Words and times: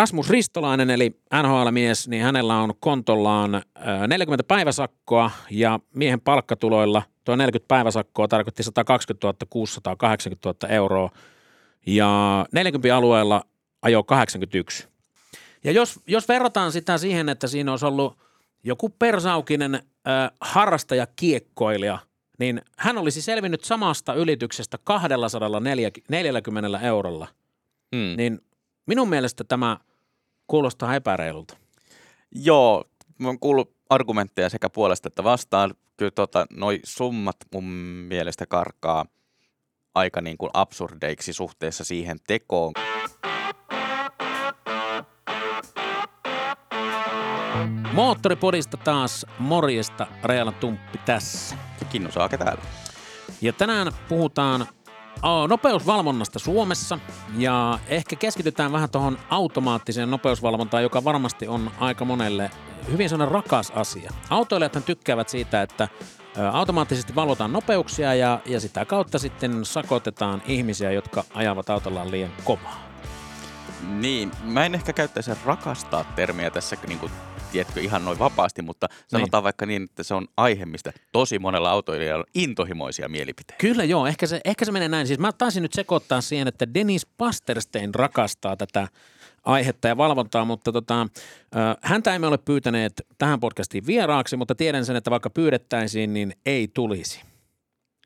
Rasmus 0.00 0.30
Ristolainen, 0.30 0.90
eli 0.90 1.20
NHL-mies, 1.42 2.08
niin 2.08 2.22
hänellä 2.22 2.56
on 2.56 2.74
kontollaan 2.80 3.62
40 4.06 4.44
päiväsakkoa 4.44 5.30
ja 5.50 5.80
miehen 5.94 6.20
palkkatuloilla 6.20 7.02
tuo 7.24 7.36
40 7.36 7.68
päiväsakkoa 7.68 8.28
tarkoitti 8.28 8.62
120 8.62 9.46
680 9.50 10.48
000 10.48 10.74
euroa 10.74 11.10
ja 11.86 12.46
40 12.52 12.96
alueella 12.96 13.42
ajo 13.82 14.02
81. 14.02 14.88
Ja 15.64 15.72
jos, 15.72 16.00
jos 16.06 16.28
verrataan 16.28 16.72
sitä 16.72 16.98
siihen, 16.98 17.28
että 17.28 17.46
siinä 17.46 17.70
olisi 17.70 17.86
ollut 17.86 18.18
joku 18.64 18.88
persaukinen 18.88 19.74
äh, 19.74 19.82
harrastaja 20.40 21.06
kiekkoilija, 21.16 21.98
niin 22.38 22.62
hän 22.76 22.98
olisi 22.98 23.22
selvinnyt 23.22 23.64
samasta 23.64 24.14
ylityksestä 24.14 24.78
240 24.84 26.78
eurolla. 26.78 27.28
Mm. 27.92 28.14
Niin 28.16 28.40
minun 28.86 29.08
mielestä 29.08 29.44
tämä 29.44 29.76
kuulostaa 30.50 30.94
epäreilulta. 30.94 31.56
Joo, 32.32 32.84
mä 33.18 33.28
oon 33.28 33.38
kuullut 33.38 33.74
argumentteja 33.90 34.48
sekä 34.48 34.70
puolesta 34.70 35.08
että 35.08 35.24
vastaan. 35.24 35.74
Kyllä 35.96 36.10
tota, 36.10 36.46
noi 36.52 36.80
summat 36.84 37.36
mun 37.52 37.64
mielestä 38.08 38.46
karkaa 38.46 39.04
aika 39.94 40.20
niin 40.20 40.38
kuin 40.38 40.50
absurdeiksi 40.54 41.32
suhteessa 41.32 41.84
siihen 41.84 42.18
tekoon. 42.26 42.72
Moottoripodista 47.92 48.76
taas 48.76 49.26
morjesta, 49.38 50.06
Reala 50.24 50.52
Tumppi 50.52 50.98
tässä. 51.06 51.56
Kinnu 51.92 52.12
Saake 52.12 52.38
täällä. 52.38 52.62
Ja 53.40 53.52
tänään 53.52 53.92
puhutaan 54.08 54.66
nopeusvalvonnasta 55.48 56.38
Suomessa 56.38 56.98
ja 57.38 57.78
ehkä 57.88 58.16
keskitytään 58.16 58.72
vähän 58.72 58.90
tuohon 58.90 59.18
automaattiseen 59.30 60.10
nopeusvalvontaan, 60.10 60.82
joka 60.82 61.04
varmasti 61.04 61.48
on 61.48 61.70
aika 61.80 62.04
monelle 62.04 62.50
hyvin 62.92 63.08
sellainen 63.08 63.34
rakas 63.34 63.72
asia. 63.74 64.10
Autoilijathan 64.30 64.82
tykkäävät 64.82 65.28
siitä, 65.28 65.62
että 65.62 65.88
automaattisesti 66.52 67.14
valvotaan 67.14 67.52
nopeuksia 67.52 68.14
ja, 68.14 68.40
ja 68.46 68.60
sitä 68.60 68.84
kautta 68.84 69.18
sitten 69.18 69.64
sakotetaan 69.64 70.42
ihmisiä, 70.46 70.92
jotka 70.92 71.24
ajavat 71.34 71.70
autollaan 71.70 72.10
liian 72.10 72.32
kovaa. 72.44 72.90
Niin, 73.88 74.30
mä 74.42 74.66
en 74.66 74.74
ehkä 74.74 74.92
käyttäisi 74.92 75.30
rakastaa 75.44 76.04
termiä 76.04 76.50
tässä 76.50 76.76
niin 76.86 76.98
kuin, 76.98 77.12
tiedätkö, 77.52 77.80
ihan 77.80 78.04
noin 78.04 78.18
vapaasti, 78.18 78.62
mutta 78.62 78.88
sanotaan 79.08 79.42
vaikka 79.42 79.66
niin, 79.66 79.82
että 79.82 80.02
se 80.02 80.14
on 80.14 80.28
aihe, 80.36 80.66
mistä 80.66 80.92
tosi 81.12 81.38
monella 81.38 81.70
autoilijalla 81.70 82.24
on 82.24 82.30
intohimoisia 82.34 83.08
mielipiteitä. 83.08 83.60
Kyllä 83.60 83.84
joo, 83.84 84.06
ehkä 84.06 84.26
se, 84.26 84.40
ehkä 84.44 84.64
se 84.64 84.72
menee 84.72 84.88
näin. 84.88 85.06
Siis 85.06 85.18
mä 85.18 85.32
taisin 85.32 85.62
nyt 85.62 85.72
sekoittaa 85.72 86.20
siihen, 86.20 86.48
että 86.48 86.74
Dennis 86.74 87.06
Pasterstein 87.06 87.94
rakastaa 87.94 88.56
tätä 88.56 88.88
aihetta 89.44 89.88
ja 89.88 89.96
valvontaa, 89.96 90.44
mutta 90.44 90.72
tota, 90.72 91.06
häntä 91.82 92.14
emme 92.14 92.26
ole 92.26 92.38
pyytäneet 92.38 92.92
tähän 93.18 93.40
podcastiin 93.40 93.86
vieraaksi, 93.86 94.36
mutta 94.36 94.54
tiedän 94.54 94.84
sen, 94.84 94.96
että 94.96 95.10
vaikka 95.10 95.30
pyydettäisiin, 95.30 96.14
niin 96.14 96.34
ei 96.46 96.68
tulisi. 96.68 97.22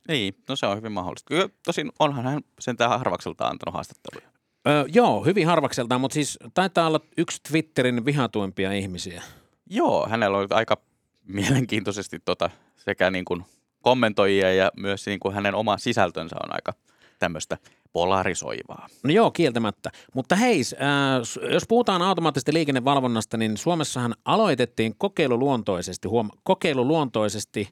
Niin, 0.09 0.35
no 0.49 0.57
se 0.57 0.67
on 0.67 0.77
hyvin 0.77 0.93
mahdollista. 0.93 1.29
Kyllä, 1.29 1.49
tosin 1.65 1.93
onhan 1.99 2.25
hän 2.25 2.41
sentään 2.61 2.99
harvakselta 2.99 3.47
antanut 3.47 3.75
haastatteluja. 3.75 4.34
Ö, 4.69 4.85
joo, 4.89 5.25
hyvin 5.25 5.47
harvakseltaan, 5.47 6.01
mutta 6.01 6.15
siis 6.15 6.39
taitaa 6.55 6.87
olla 6.87 7.01
yksi 7.17 7.41
Twitterin 7.49 8.05
vihatuimpia 8.05 8.73
ihmisiä. 8.73 9.23
Joo, 9.71 10.09
hänellä 10.09 10.39
on 10.39 10.47
aika 10.51 10.77
mielenkiintoisesti 11.25 12.19
tota, 12.25 12.51
sekä 12.77 13.11
niin 13.11 13.25
kuin 13.25 13.45
kommentoijia 13.83 14.55
ja 14.55 14.71
myös 14.77 15.07
niin 15.07 15.21
kuin 15.21 15.35
hänen 15.35 15.55
oma 15.55 15.79
sisältönsä 15.79 16.37
on 16.45 16.55
aika 16.55 16.73
tämmöistä 17.19 17.59
polarisoivaa. 17.93 18.89
No 19.03 19.11
joo, 19.11 19.31
kieltämättä. 19.31 19.91
Mutta 20.15 20.37
hei, 20.37 20.61
äh, 20.61 21.53
jos 21.53 21.65
puhutaan 21.69 22.03
automaattisesta 22.03 22.53
liikennevalvonnasta, 22.53 23.37
niin 23.37 23.57
Suomessahan 23.57 24.15
aloitettiin 24.25 24.95
kokeiluluontoisesti, 24.99 26.09
huom, 26.09 26.31
kokeiluluontoisesti 26.43 27.69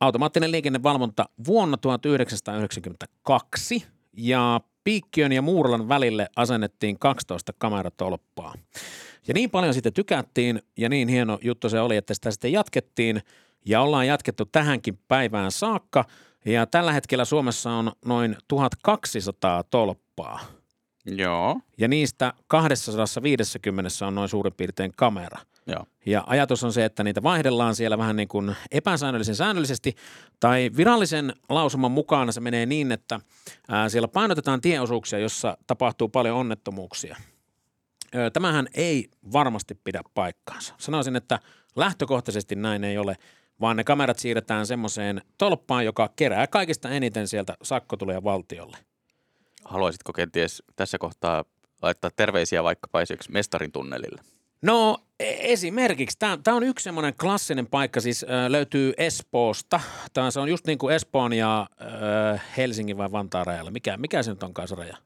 automaattinen 0.00 0.52
liikennevalvonta 0.52 1.28
vuonna 1.46 1.76
1992 1.76 3.86
ja 4.16 4.60
Piikkiön 4.84 5.32
ja 5.32 5.42
Muuralan 5.42 5.88
välille 5.88 6.28
asennettiin 6.36 6.98
12 6.98 7.52
kameratolppaa. 7.58 8.54
Ja 9.28 9.34
niin 9.34 9.50
paljon 9.50 9.74
siitä 9.74 9.90
tykättiin 9.90 10.62
ja 10.76 10.88
niin 10.88 11.08
hieno 11.08 11.38
juttu 11.42 11.68
se 11.68 11.80
oli, 11.80 11.96
että 11.96 12.14
sitä 12.14 12.30
sitten 12.30 12.52
jatkettiin 12.52 13.22
ja 13.66 13.80
ollaan 13.80 14.06
jatkettu 14.06 14.44
tähänkin 14.44 14.98
päivään 15.08 15.52
saakka. 15.52 16.04
Ja 16.44 16.66
tällä 16.66 16.92
hetkellä 16.92 17.24
Suomessa 17.24 17.70
on 17.70 17.92
noin 18.04 18.36
1200 18.48 19.64
tolppaa 19.64 20.40
Joo, 21.06 21.60
ja 21.78 21.88
niistä 21.88 22.32
250 22.46 24.06
on 24.06 24.14
noin 24.14 24.28
suurin 24.28 24.54
piirtein 24.56 24.92
kamera. 24.96 25.38
Joo. 25.66 25.86
Ja 26.06 26.24
ajatus 26.26 26.64
on 26.64 26.72
se, 26.72 26.84
että 26.84 27.04
niitä 27.04 27.22
vaihdellaan 27.22 27.74
siellä 27.74 27.98
vähän 27.98 28.16
niin 28.16 28.28
kuin 28.28 28.56
epäsäännöllisen 28.70 29.36
säännöllisesti, 29.36 29.94
tai 30.40 30.70
virallisen 30.76 31.32
lausuman 31.48 31.90
mukaan 31.90 32.32
se 32.32 32.40
menee 32.40 32.66
niin, 32.66 32.92
että 32.92 33.20
ää, 33.68 33.88
siellä 33.88 34.08
painotetaan 34.08 34.60
tieosuuksia, 34.60 35.18
jossa 35.18 35.58
tapahtuu 35.66 36.08
paljon 36.08 36.36
onnettomuuksia. 36.36 37.16
Ö, 38.14 38.30
Tämähän 38.30 38.68
ei 38.74 39.08
varmasti 39.32 39.74
pidä 39.74 40.00
paikkaansa. 40.14 40.74
Sanoisin, 40.78 41.16
että 41.16 41.38
lähtökohtaisesti 41.76 42.54
näin 42.54 42.84
ei 42.84 42.98
ole, 42.98 43.16
vaan 43.60 43.76
ne 43.76 43.84
kamerat 43.84 44.18
siirretään 44.18 44.66
semmoiseen 44.66 45.22
tolppaan, 45.38 45.84
joka 45.84 46.10
kerää 46.16 46.46
kaikista 46.46 46.90
eniten 46.90 47.28
sieltä 47.28 47.56
sakkotuloja 47.62 48.24
valtiolle. 48.24 48.76
Haluaisitko 49.64 50.12
kenties 50.12 50.62
tässä 50.76 50.98
kohtaa 50.98 51.44
laittaa 51.82 52.10
terveisiä 52.16 52.64
vaikkapa 52.64 53.00
esimerkiksi 53.00 53.32
mestarin 53.32 53.72
tunnelille? 53.72 54.22
No 54.62 54.98
esimerkiksi, 55.20 56.18
tämä 56.18 56.56
on 56.56 56.62
yksi 56.62 56.82
semmoinen 56.84 57.14
klassinen 57.20 57.66
paikka, 57.66 58.00
siis 58.00 58.26
löytyy 58.48 58.92
Espoosta. 58.96 59.80
Tämä 60.12 60.30
se 60.30 60.40
on 60.40 60.48
just 60.48 60.66
niin 60.66 60.78
kuin 60.78 60.94
Espoon 60.94 61.32
ja 61.32 61.66
Helsingin 62.56 62.98
vai 62.98 63.12
Vantaan 63.12 63.46
rajalla. 63.46 63.70
Mikä, 63.70 63.96
mikä 63.96 64.22
se 64.22 64.30
nyt 64.30 64.42
onkaan 64.42 64.68
se 64.68 64.74
raja? 64.74 64.96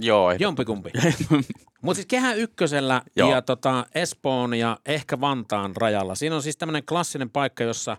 Joo, 0.00 0.32
ehdot- 0.32 0.36
Jompikumpi. 0.40 0.90
Mutta 1.82 1.94
siis 1.94 2.06
Kehä 2.06 2.34
Ykkösellä 2.34 3.02
Joo. 3.16 3.30
ja 3.30 3.42
tota 3.42 3.86
Espoon 3.94 4.54
ja 4.54 4.78
ehkä 4.86 5.20
Vantaan 5.20 5.76
rajalla. 5.76 6.14
Siinä 6.14 6.36
on 6.36 6.42
siis 6.42 6.56
tämmöinen 6.56 6.84
klassinen 6.86 7.30
paikka, 7.30 7.64
jossa 7.64 7.96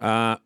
ää, 0.00 0.38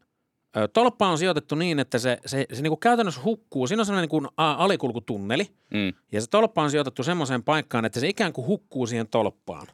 tolppa 0.72 1.09
on 1.09 1.19
sijoitettu 1.19 1.55
niin, 1.55 1.78
että 1.78 1.99
se, 1.99 2.19
se, 2.26 2.47
se 2.53 2.62
niinku 2.62 2.76
käytännössä 2.76 3.21
hukkuu. 3.25 3.66
Siinä 3.66 3.81
on 3.81 3.87
semmoinen 3.87 4.09
niinku 4.12 4.28
alikulkutunneli 4.37 5.50
mm. 5.71 5.93
ja 6.12 6.21
se 6.21 6.26
tolppa 6.26 6.62
on 6.62 6.71
sijoitettu 6.71 7.03
semmoiseen 7.03 7.43
paikkaan, 7.43 7.84
että 7.84 8.00
se 8.00 8.09
ikään 8.09 8.32
kuin 8.32 8.47
hukkuu 8.47 8.87
siihen 8.87 9.09
tolppaan. 9.09 9.66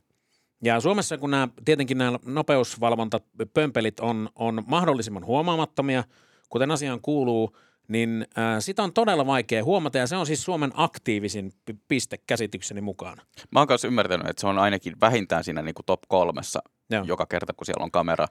Ja 0.62 0.80
Suomessa, 0.80 1.18
kun 1.18 1.30
nämä, 1.30 1.48
tietenkin 1.64 1.98
nämä 1.98 2.18
nopeusvalvontapömpelit 2.26 4.00
on, 4.00 4.28
on 4.34 4.62
mahdollisimman 4.66 5.26
huomaamattomia, 5.26 6.04
kuten 6.48 6.70
asiaan 6.70 7.00
kuuluu, 7.00 7.56
niin 7.88 8.26
äh, 8.38 8.56
sitä 8.58 8.82
on 8.82 8.92
todella 8.92 9.26
vaikea 9.26 9.64
huomata, 9.64 9.98
ja 9.98 10.06
se 10.06 10.16
on 10.16 10.26
siis 10.26 10.44
Suomen 10.44 10.70
aktiivisin 10.74 11.52
piste 11.88 12.18
käsitykseni 12.26 12.80
mukaan. 12.80 13.18
Mä 13.50 13.60
oon 13.60 13.68
kanssa 13.68 13.88
ymmärtänyt, 13.88 14.26
että 14.26 14.40
se 14.40 14.46
on 14.46 14.58
ainakin 14.58 15.00
vähintään 15.00 15.44
siinä 15.44 15.62
niin 15.62 15.74
kuin 15.74 15.86
top 15.86 16.00
kolmessa 16.08 16.62
Joo. 16.90 17.04
joka 17.04 17.26
kerta, 17.26 17.52
kun 17.52 17.66
siellä 17.66 17.84
on 17.84 17.90
kamera. 17.90 18.26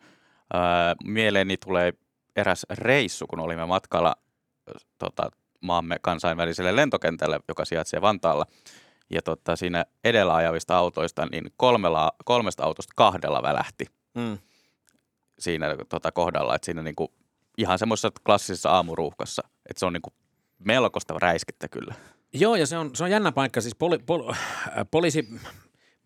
Öö, 0.54 0.62
mieleeni 1.04 1.58
tulee 1.58 1.94
eräs 2.36 2.66
reissu, 2.70 3.28
kun 3.28 3.40
olimme 3.40 3.66
matkalla 3.66 4.16
ö, 4.70 4.74
tota, 4.98 5.32
maamme 5.62 5.98
kansainväliselle 6.02 6.76
lentokentälle, 6.76 7.40
joka 7.48 7.66
sijaitsee 7.66 8.02
Vantaalla. 8.02 8.46
Ja 9.14 9.22
tota, 9.22 9.56
siinä 9.56 9.86
edellä 10.04 10.36
ajavista 10.36 10.78
autoista, 10.78 11.26
niin 11.26 11.52
kolmella, 11.58 12.12
kolmesta 12.26 12.64
autosta 12.64 12.94
kahdella 12.96 13.42
välähti 13.42 13.86
Mm. 14.16 14.38
siinä 15.40 15.68
tota, 15.90 16.12
kohdalla. 16.12 16.56
Että 16.56 16.66
siinä 16.66 16.82
niin 16.84 16.96
kuin, 16.96 17.10
ihan 17.58 17.80
semmoisessa 17.80 18.12
klassisessa 18.26 18.70
aamuruuhkassa, 18.70 19.42
että 19.70 19.80
se 19.80 19.86
on 19.86 19.94
niin 19.94 20.02
kuin 20.02 20.14
melkoista 20.60 21.20
räiskettä 21.20 21.68
kyllä. 21.68 21.96
Joo, 22.34 22.56
ja 22.56 22.68
se 22.68 22.78
on, 22.78 22.96
se 22.96 23.04
on 23.04 23.12
jännä 23.12 23.32
paikka. 23.32 23.62
Siis 23.62 23.76
poli, 23.76 24.00
pol, 24.00 24.30
äh, 24.30 24.38
poliisi 24.92 25.30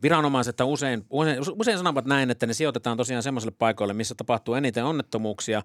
viranomaiset 0.02 0.62
usein, 0.62 1.06
usein, 1.10 1.40
usein 1.52 1.78
sanovat 1.78 2.06
näin, 2.06 2.32
että 2.32 2.48
ne 2.48 2.54
sijoitetaan 2.54 2.98
tosiaan 2.98 3.24
semmoiselle 3.24 3.56
paikoille, 3.60 3.94
missä 3.94 4.16
tapahtuu 4.16 4.54
eniten 4.54 4.86
onnettomuuksia. 4.86 5.62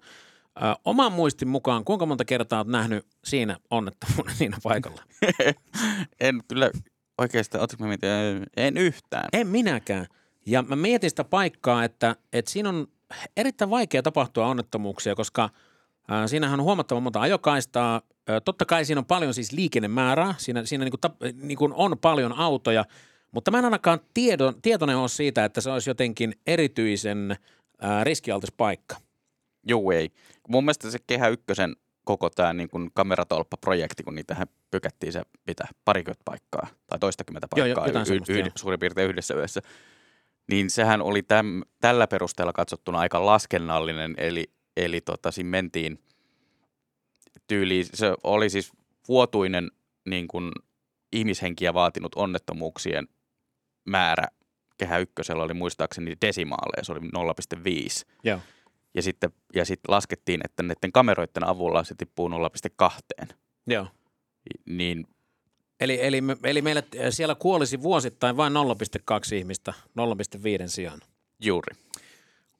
Ö, 0.57 0.59
oman 0.85 1.11
muistin 1.11 1.47
mukaan, 1.47 1.83
kuinka 1.85 2.05
monta 2.05 2.25
kertaa 2.25 2.59
olet 2.59 2.67
nähnyt 2.67 3.05
siinä 3.23 3.57
onnettomuuden 3.69 4.35
siinä 4.35 4.57
paikalla? 4.63 5.01
en 6.19 6.41
kyllä 6.47 6.71
oikeastaan, 7.21 7.61
ootko 7.61 7.85
mä 7.87 7.95
en- 8.57 8.77
yhtään. 8.77 9.29
En 9.33 9.47
minäkään. 9.47 10.05
Ja 10.45 10.61
mä 10.61 10.75
mietin 10.75 11.09
sitä 11.09 11.23
paikkaa, 11.23 11.83
että, 11.83 12.15
että 12.33 12.51
siinä 12.51 12.69
on 12.69 12.87
erittäin 13.37 13.69
vaikea 13.69 14.03
tapahtua 14.03 14.47
onnettomuuksia, 14.47 15.15
koska 15.15 15.49
ää, 16.07 16.27
siinähän 16.27 16.59
on 16.59 16.63
huomattavan 16.63 17.03
monta 17.03 17.21
ajokaistaa. 17.21 18.01
Ä, 18.29 18.41
totta 18.41 18.65
kai 18.65 18.85
siinä 18.85 18.99
on 18.99 19.05
paljon 19.05 19.33
siis 19.33 19.51
liikennemäärää, 19.51 20.35
siinä, 20.37 20.65
siinä 20.65 20.85
niin 20.85 20.91
kuin, 20.91 21.01
tap, 21.01 21.15
niin 21.41 21.57
kuin 21.57 21.73
on 21.73 21.97
paljon 21.97 22.33
autoja, 22.33 22.85
mutta 23.31 23.51
mä 23.51 23.59
en 23.59 23.65
ainakaan 23.65 23.99
tiedon, 24.13 24.61
tietoinen 24.61 24.97
ole 24.97 25.09
siitä, 25.09 25.45
että 25.45 25.61
se 25.61 25.71
olisi 25.71 25.89
jotenkin 25.89 26.35
erityisen 26.47 27.37
ää, 27.81 28.03
riskialtis 28.03 28.51
paikka. 28.51 28.95
Juu 29.67 29.91
ei. 29.91 30.11
Mun 30.47 30.63
mielestä 30.63 30.91
se 30.91 30.99
Kehä 31.07 31.27
Ykkösen 31.27 31.75
koko 32.03 32.29
tämä 32.29 32.53
niin 32.53 32.69
kuin 32.69 32.89
kameratolppa-projekti, 32.93 34.03
kun 34.03 34.15
niitähän 34.15 34.47
pykättiin 34.71 35.13
se 35.13 35.21
mitä 35.47 35.63
parikymmentä 35.85 36.21
paikkaa 36.25 36.67
tai 36.87 36.99
toistakymmentä 36.99 37.47
paikkaa 37.47 37.87
Joo, 37.87 38.03
jo, 38.03 38.15
y- 38.29 38.39
y- 38.39 38.51
suurin 38.55 38.79
piirtein 38.79 39.09
yhdessä 39.09 39.33
yössä, 39.33 39.61
niin 40.51 40.69
sehän 40.69 41.01
oli 41.01 41.23
täm, 41.23 41.61
tällä 41.79 42.07
perusteella 42.07 42.53
katsottuna 42.53 42.99
aika 42.99 43.25
laskennallinen, 43.25 44.13
eli, 44.17 44.51
eli 44.77 45.01
tota, 45.01 45.31
siinä 45.31 45.49
mentiin 45.49 45.99
tyyliin, 47.47 47.85
se 47.93 48.13
oli 48.23 48.49
siis 48.49 48.71
vuotuinen 49.07 49.71
niin 50.09 50.27
kuin 50.27 50.51
ihmishenkiä 51.11 51.73
vaatinut 51.73 52.15
onnettomuuksien 52.15 53.07
määrä 53.85 54.27
Kehä 54.77 54.97
Ykkösellä 54.97 55.43
oli 55.43 55.53
muistaakseni 55.53 56.17
desimaaleja, 56.21 56.83
se 56.83 56.91
oli 56.91 56.99
0,5. 56.99 58.05
Joo. 58.23 58.39
Ja 58.93 59.01
sitten, 59.01 59.31
ja 59.55 59.65
sitten 59.65 59.91
laskettiin, 59.91 60.41
että 60.45 60.63
näiden 60.63 60.91
kameroiden 60.91 61.47
avulla 61.47 61.83
se 61.83 61.95
tippuu 61.95 62.29
0,2. 62.29 63.33
Joo. 63.67 63.87
Niin 64.65 65.07
Eli, 65.81 65.99
eli, 66.01 66.21
eli 66.43 66.61
meillä 66.61 66.83
siellä 67.09 67.35
kuolisi 67.35 67.81
vuosittain 67.81 68.37
vain 68.37 68.53
0,2 68.53 69.35
ihmistä 69.35 69.73
0,5 70.63 70.67
sijaan. 70.67 70.99
juuri. 71.43 71.75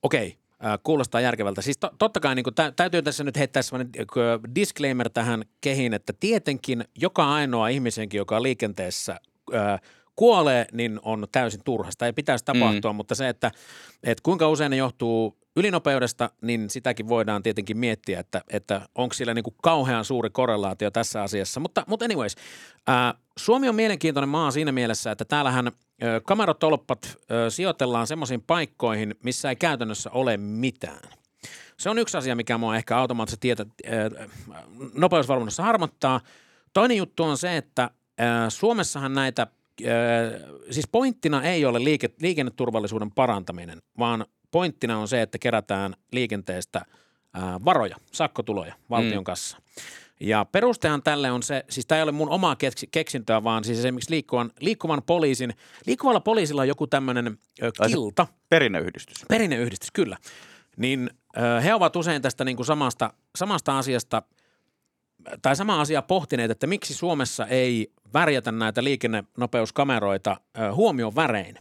Okei, 0.04 0.38
äh, 0.66 0.80
kuulostaa 0.83 1.22
järkevältä. 1.22 1.62
Siis 1.62 1.78
to, 1.78 1.92
totta 1.98 2.19
kai 2.19 2.36
niin 2.36 2.44
kuin, 2.44 2.56
tä, 2.56 2.74
täytyy 2.75 3.01
tässä 3.01 3.24
nyt 3.24 3.38
heittää 3.38 3.62
sellainen 3.62 3.92
äh, 4.00 4.54
disclaimer 4.56 5.10
tähän 5.10 5.45
kehiin, 5.62 5.94
että 5.94 6.13
tietenkin 6.19 6.86
joka 6.95 7.33
ainoa 7.33 7.68
ihmisenkin, 7.68 8.18
joka 8.18 8.36
on 8.36 8.44
liikenteessä 8.44 9.19
äh, 9.54 9.81
kuolee, 10.16 10.66
niin 10.72 11.00
on 11.04 11.28
täysin 11.31 11.62
turhasta. 11.63 12.06
Ei 12.06 12.13
pitäisi 12.13 12.45
tapahtua, 12.45 12.94
mm. 12.94 12.95
mutta 12.95 13.16
se, 13.16 13.30
että, 13.30 13.51
että 14.04 14.24
kuinka 14.24 14.50
usein 14.50 14.72
ne 14.72 14.78
johtuu 14.78 15.38
ylinopeudesta, 15.56 16.30
niin 16.42 16.69
sitäkin 16.69 17.07
voidaan 17.07 17.44
tietenkin 17.44 17.77
miettiä, 17.77 18.19
että, 18.19 18.42
että 18.50 18.81
onko 18.95 19.13
sillä 19.13 19.33
niin 19.33 19.44
kuin 19.44 19.56
kauhean 19.63 20.06
suuri 20.06 20.30
korrelaatio 20.30 20.92
tässä 20.92 21.24
asiassa. 21.24 21.59
Mutta, 21.59 21.83
mutta 21.88 22.06
anyways, 22.06 22.36
ää, 22.88 23.13
Suomi 23.38 23.69
on 23.69 23.75
mielenkiintoinen 23.75 24.30
maa 24.30 24.51
siinä 24.51 24.71
mielessä, 24.71 25.12
että 25.12 25.25
täällähän 25.25 25.68
ä, 25.68 25.71
sijoitellaan 27.50 28.07
semmoisiin 28.07 28.42
paikkoihin, 28.42 29.15
missä 29.24 29.50
ei 29.50 29.56
käytännössä 29.56 30.09
ole 30.12 30.38
mitään. 30.38 31.09
Se 31.77 31.89
on 31.89 32.00
yksi 32.00 32.18
asia, 32.18 32.36
mikä 32.36 32.57
mua 32.57 32.75
ehkä 32.75 32.97
automaattisesti 32.97 33.42
tietä, 33.42 33.65
ä, 33.86 34.27
nopeusvalvonnassa 34.94 35.63
harmittaa. 35.63 36.21
Toinen 36.74 36.97
juttu 36.97 37.24
on 37.24 37.38
se, 37.38 37.57
että 37.57 37.89
Suomessahan 38.50 39.13
näitä 39.13 39.47
siis 40.71 40.88
pointtina 40.92 41.44
ei 41.44 41.65
ole 41.65 41.83
liike, 41.83 42.09
liikenneturvallisuuden 42.21 43.12
parantaminen, 43.12 43.81
vaan 44.00 44.25
pointtina 44.51 44.98
on 44.98 45.07
se, 45.07 45.21
että 45.21 45.38
kerätään 45.38 45.95
liikenteestä 46.12 46.86
varoja, 47.65 47.95
sakkotuloja 48.12 48.74
valtion 48.89 49.21
mm. 49.21 49.24
kanssa. 49.24 49.57
Ja 50.19 50.45
perustehan 50.51 51.03
tälle 51.03 51.31
on 51.31 51.44
se, 51.44 51.65
siis 51.69 51.86
tämä 51.86 51.98
ei 52.00 52.03
ole 52.03 52.12
mun 52.12 52.30
omaa 52.30 52.56
keksintöä, 52.92 53.44
vaan 53.44 53.63
siis 53.63 53.80
esimerkiksi 53.80 54.12
liikkuvan, 54.12 54.51
liikkuvan 54.59 55.03
poliisin, 55.03 55.53
liikkuvalla 55.86 56.19
poliisilla 56.19 56.62
on 56.62 56.68
joku 56.68 56.88
tämmöinen 56.88 57.38
kilta. 57.88 58.27
Perinneyhdistys. 58.50 59.25
Perinneyhdistys, 59.27 59.92
kyllä. 59.92 60.18
Niin 60.77 61.09
ö, 61.38 61.62
he 61.62 61.74
ovat 61.74 61.95
usein 61.95 62.21
tästä 62.21 62.45
niin 62.45 62.56
kuin 62.57 62.65
samasta, 62.65 63.13
samasta 63.36 63.77
asiasta, 63.77 64.21
tai 65.42 65.56
sama 65.56 65.81
asia 65.81 66.01
pohtineet, 66.01 66.51
että 66.51 66.68
miksi 66.68 66.94
Suomessa 66.94 67.47
ei 67.47 67.92
värjätä 68.13 68.51
näitä 68.51 68.83
liikennenopeuskameroita 68.83 70.38
ö, 70.59 70.74
huomioon 70.74 71.15
värein, 71.15 71.56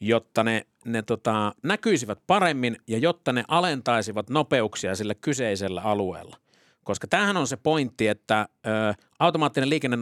jotta 0.00 0.44
ne 0.44 0.66
ne 0.86 1.02
tota, 1.02 1.54
näkyisivät 1.62 2.18
paremmin 2.26 2.76
ja 2.88 2.98
jotta 2.98 3.32
ne 3.32 3.44
alentaisivat 3.48 4.30
nopeuksia 4.30 4.94
sillä 4.94 5.14
kyseisellä 5.14 5.82
alueella. 5.82 6.36
Koska 6.84 7.06
tämähän 7.06 7.36
on 7.36 7.46
se 7.46 7.56
pointti, 7.56 8.08
että 8.08 8.48
ö, 8.66 8.70
automaattinen 9.18 9.70
liikenne, 9.70 9.96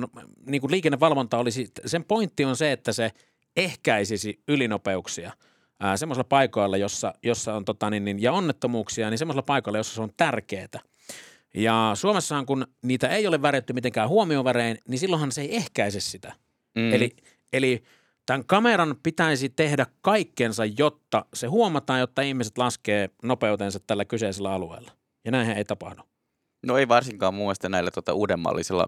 niin 0.46 0.61
kuin 0.61 0.70
liikennevalvonta 0.70 1.38
olisi, 1.38 1.73
sen 1.87 2.05
pointti 2.05 2.44
on 2.44 2.56
se, 2.56 2.73
että 2.73 2.93
se 2.93 3.11
ehkäisisi 3.56 4.43
ylinopeuksia 4.49 5.32
ää, 5.81 5.96
semmoisilla 5.96 6.25
paikoilla, 6.25 6.76
jossa, 6.76 7.14
jossa 7.23 7.55
on 7.55 7.64
tota, 7.64 7.91
niin, 7.91 8.05
niin, 8.05 8.23
ja 8.23 8.32
onnettomuuksia, 8.32 9.11
niin 9.11 9.19
semmoisilla 9.19 9.43
paikoilla, 9.43 9.79
jossa 9.79 9.94
se 9.94 10.02
on 10.02 10.12
tärkeää. 10.17 10.81
Ja 11.55 11.91
Suomessahan, 11.94 12.46
kun 12.46 12.67
niitä 12.82 13.08
ei 13.08 13.26
ole 13.26 13.43
värjätty 13.43 13.73
mitenkään 13.73 14.08
huomiovärein, 14.08 14.79
niin 14.88 14.99
silloinhan 14.99 15.32
se 15.32 15.41
ei 15.41 15.56
ehkäise 15.56 16.00
sitä. 16.00 16.32
Mm. 16.75 16.93
Eli, 16.93 17.17
eli– 17.52 17.82
Tämän 18.26 18.44
kameran 18.47 18.97
pitäisi 19.03 19.49
tehdä 19.49 19.87
kaikkensa, 20.00 20.65
jotta 20.65 21.25
se 21.35 21.47
huomataan, 21.47 22.00
jotta 22.00 22.23
ihmiset 22.23 22.59
laskee 22.59 23.11
nopeutensa 23.23 23.81
tällä 23.87 24.05
kyseisellä 24.05 24.53
alueella. 24.53 24.91
Ja 25.25 25.31
näinhän 25.31 25.56
ei 25.56 25.65
tapahdu. 25.65 26.03
No 26.67 26.79
ei 26.79 26.88
varsinkaan 26.88 27.35
mun 27.35 27.44
mielestä 27.44 27.69
näillä 27.69 27.91
tuota 27.91 28.15
uudemmallisilla 28.15 28.87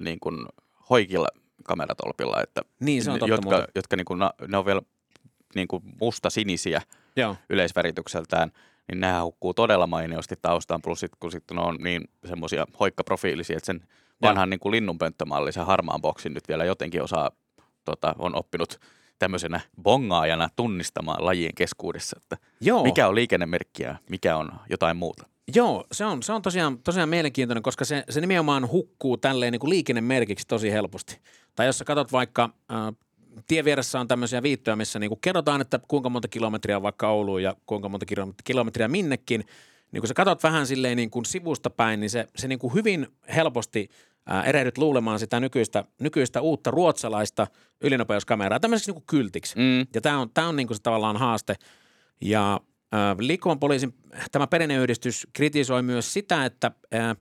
niin 0.00 0.20
kuin 0.20 0.46
hoikilla 0.90 1.28
kameratolpilla, 1.64 2.42
että 2.42 2.62
niin, 2.80 3.04
se 3.04 3.10
on 3.10 3.18
totta 3.18 3.34
jotka, 3.34 3.66
jotka 3.74 3.96
niin 3.96 4.04
kuin, 4.04 4.20
ne 4.48 4.56
on 4.56 4.66
vielä 4.66 4.82
niin 5.54 5.68
kuin 5.68 5.82
musta-sinisiä 6.00 6.82
Joo. 7.16 7.36
yleisväritykseltään, 7.50 8.52
niin 8.88 9.00
nämä 9.00 9.24
hukkuu 9.24 9.54
todella 9.54 9.86
mainiosti 9.86 10.34
taustaan, 10.42 10.82
plus 10.82 11.00
sit, 11.00 11.12
kun 11.20 11.32
sitten 11.32 11.58
on 11.58 11.76
niin 11.76 12.04
semmoisia 12.26 12.66
hoikkaprofiilisia, 12.80 13.56
että 13.56 13.66
sen 13.66 13.80
vanhan 14.22 14.50
niin 14.50 14.60
kuin 14.60 14.72
linnunpönttömalli, 14.72 15.52
se 15.52 15.60
harmaan 15.60 16.02
boksin 16.02 16.34
nyt 16.34 16.48
vielä 16.48 16.64
jotenkin 16.64 17.02
osaa 17.02 17.30
tota, 17.90 18.14
on 18.18 18.34
oppinut 18.34 18.80
tämmöisenä 19.18 19.60
bongaajana 19.82 20.48
tunnistamaan 20.56 21.24
lajien 21.24 21.54
keskuudessa, 21.54 22.16
että 22.22 22.36
Joo. 22.60 22.82
mikä 22.82 23.08
on 23.08 23.14
liikennemerkki 23.14 23.82
ja 23.82 23.96
mikä 24.10 24.36
on 24.36 24.52
jotain 24.70 24.96
muuta. 24.96 25.26
Joo, 25.54 25.84
se 25.92 26.04
on, 26.04 26.22
se 26.22 26.32
on 26.32 26.42
tosiaan, 26.42 26.78
tosiaan 26.78 27.08
mielenkiintoinen, 27.08 27.62
koska 27.62 27.84
se, 27.84 28.04
se 28.10 28.20
nimenomaan 28.20 28.70
hukkuu 28.70 29.16
tälleen 29.16 29.52
niin 29.52 29.60
kuin 29.60 29.70
liikennemerkiksi 29.70 30.46
tosi 30.46 30.72
helposti. 30.72 31.18
Tai 31.54 31.66
jos 31.66 31.78
sä 31.78 31.84
katsot 31.84 32.12
vaikka, 32.12 32.50
äh, 32.72 32.94
tien 33.46 33.64
vieressä 33.64 34.00
on 34.00 34.08
tämmöisiä 34.08 34.42
viittoja, 34.42 34.76
missä 34.76 34.98
niin 34.98 35.10
kuin 35.10 35.20
kerrotaan, 35.20 35.60
että 35.60 35.80
kuinka 35.88 36.08
monta 36.08 36.28
kilometriä 36.28 36.76
on 36.76 36.82
vaikka 36.82 37.10
Ouluun 37.10 37.42
ja 37.42 37.54
kuinka 37.66 37.88
monta 37.88 38.06
kilometriä 38.44 38.88
minnekin, 38.88 39.44
niin 39.92 40.00
kun 40.00 40.08
sä 40.08 40.14
katsot 40.14 40.42
vähän 40.42 40.66
silleen 40.66 40.96
niin 40.96 41.10
kuin 41.10 41.24
sivusta 41.24 41.70
päin, 41.70 42.00
niin 42.00 42.10
se, 42.10 42.26
se 42.36 42.48
niin 42.48 42.58
kuin 42.58 42.74
hyvin 42.74 43.06
helposti– 43.34 43.88
erehdyt 44.44 44.78
luulemaan 44.78 45.18
sitä 45.18 45.40
nykyistä, 45.40 45.84
nykyistä 46.00 46.40
uutta 46.40 46.70
ruotsalaista 46.70 47.46
ylinopeuskameraa 47.80 48.60
tämmöiseksi 48.60 48.92
niin 48.92 49.02
kyltiksi. 49.06 49.56
Mm. 49.56 49.86
Ja 49.94 50.00
tämä 50.00 50.18
on, 50.18 50.30
tämä 50.30 50.48
on 50.48 50.56
niin 50.56 50.66
kuin 50.66 50.76
se 50.76 50.82
tavallaan 50.82 51.16
haaste. 51.16 51.54
Ja 52.20 52.60
äh, 52.94 53.16
liikkuvan 53.18 53.58
poliisin 53.58 53.94
tämä 54.32 54.46
perinneyhdistys 54.46 55.26
kritisoi 55.32 55.82
myös 55.82 56.12
sitä, 56.12 56.44
että 56.44 56.70
äh, 56.94 57.16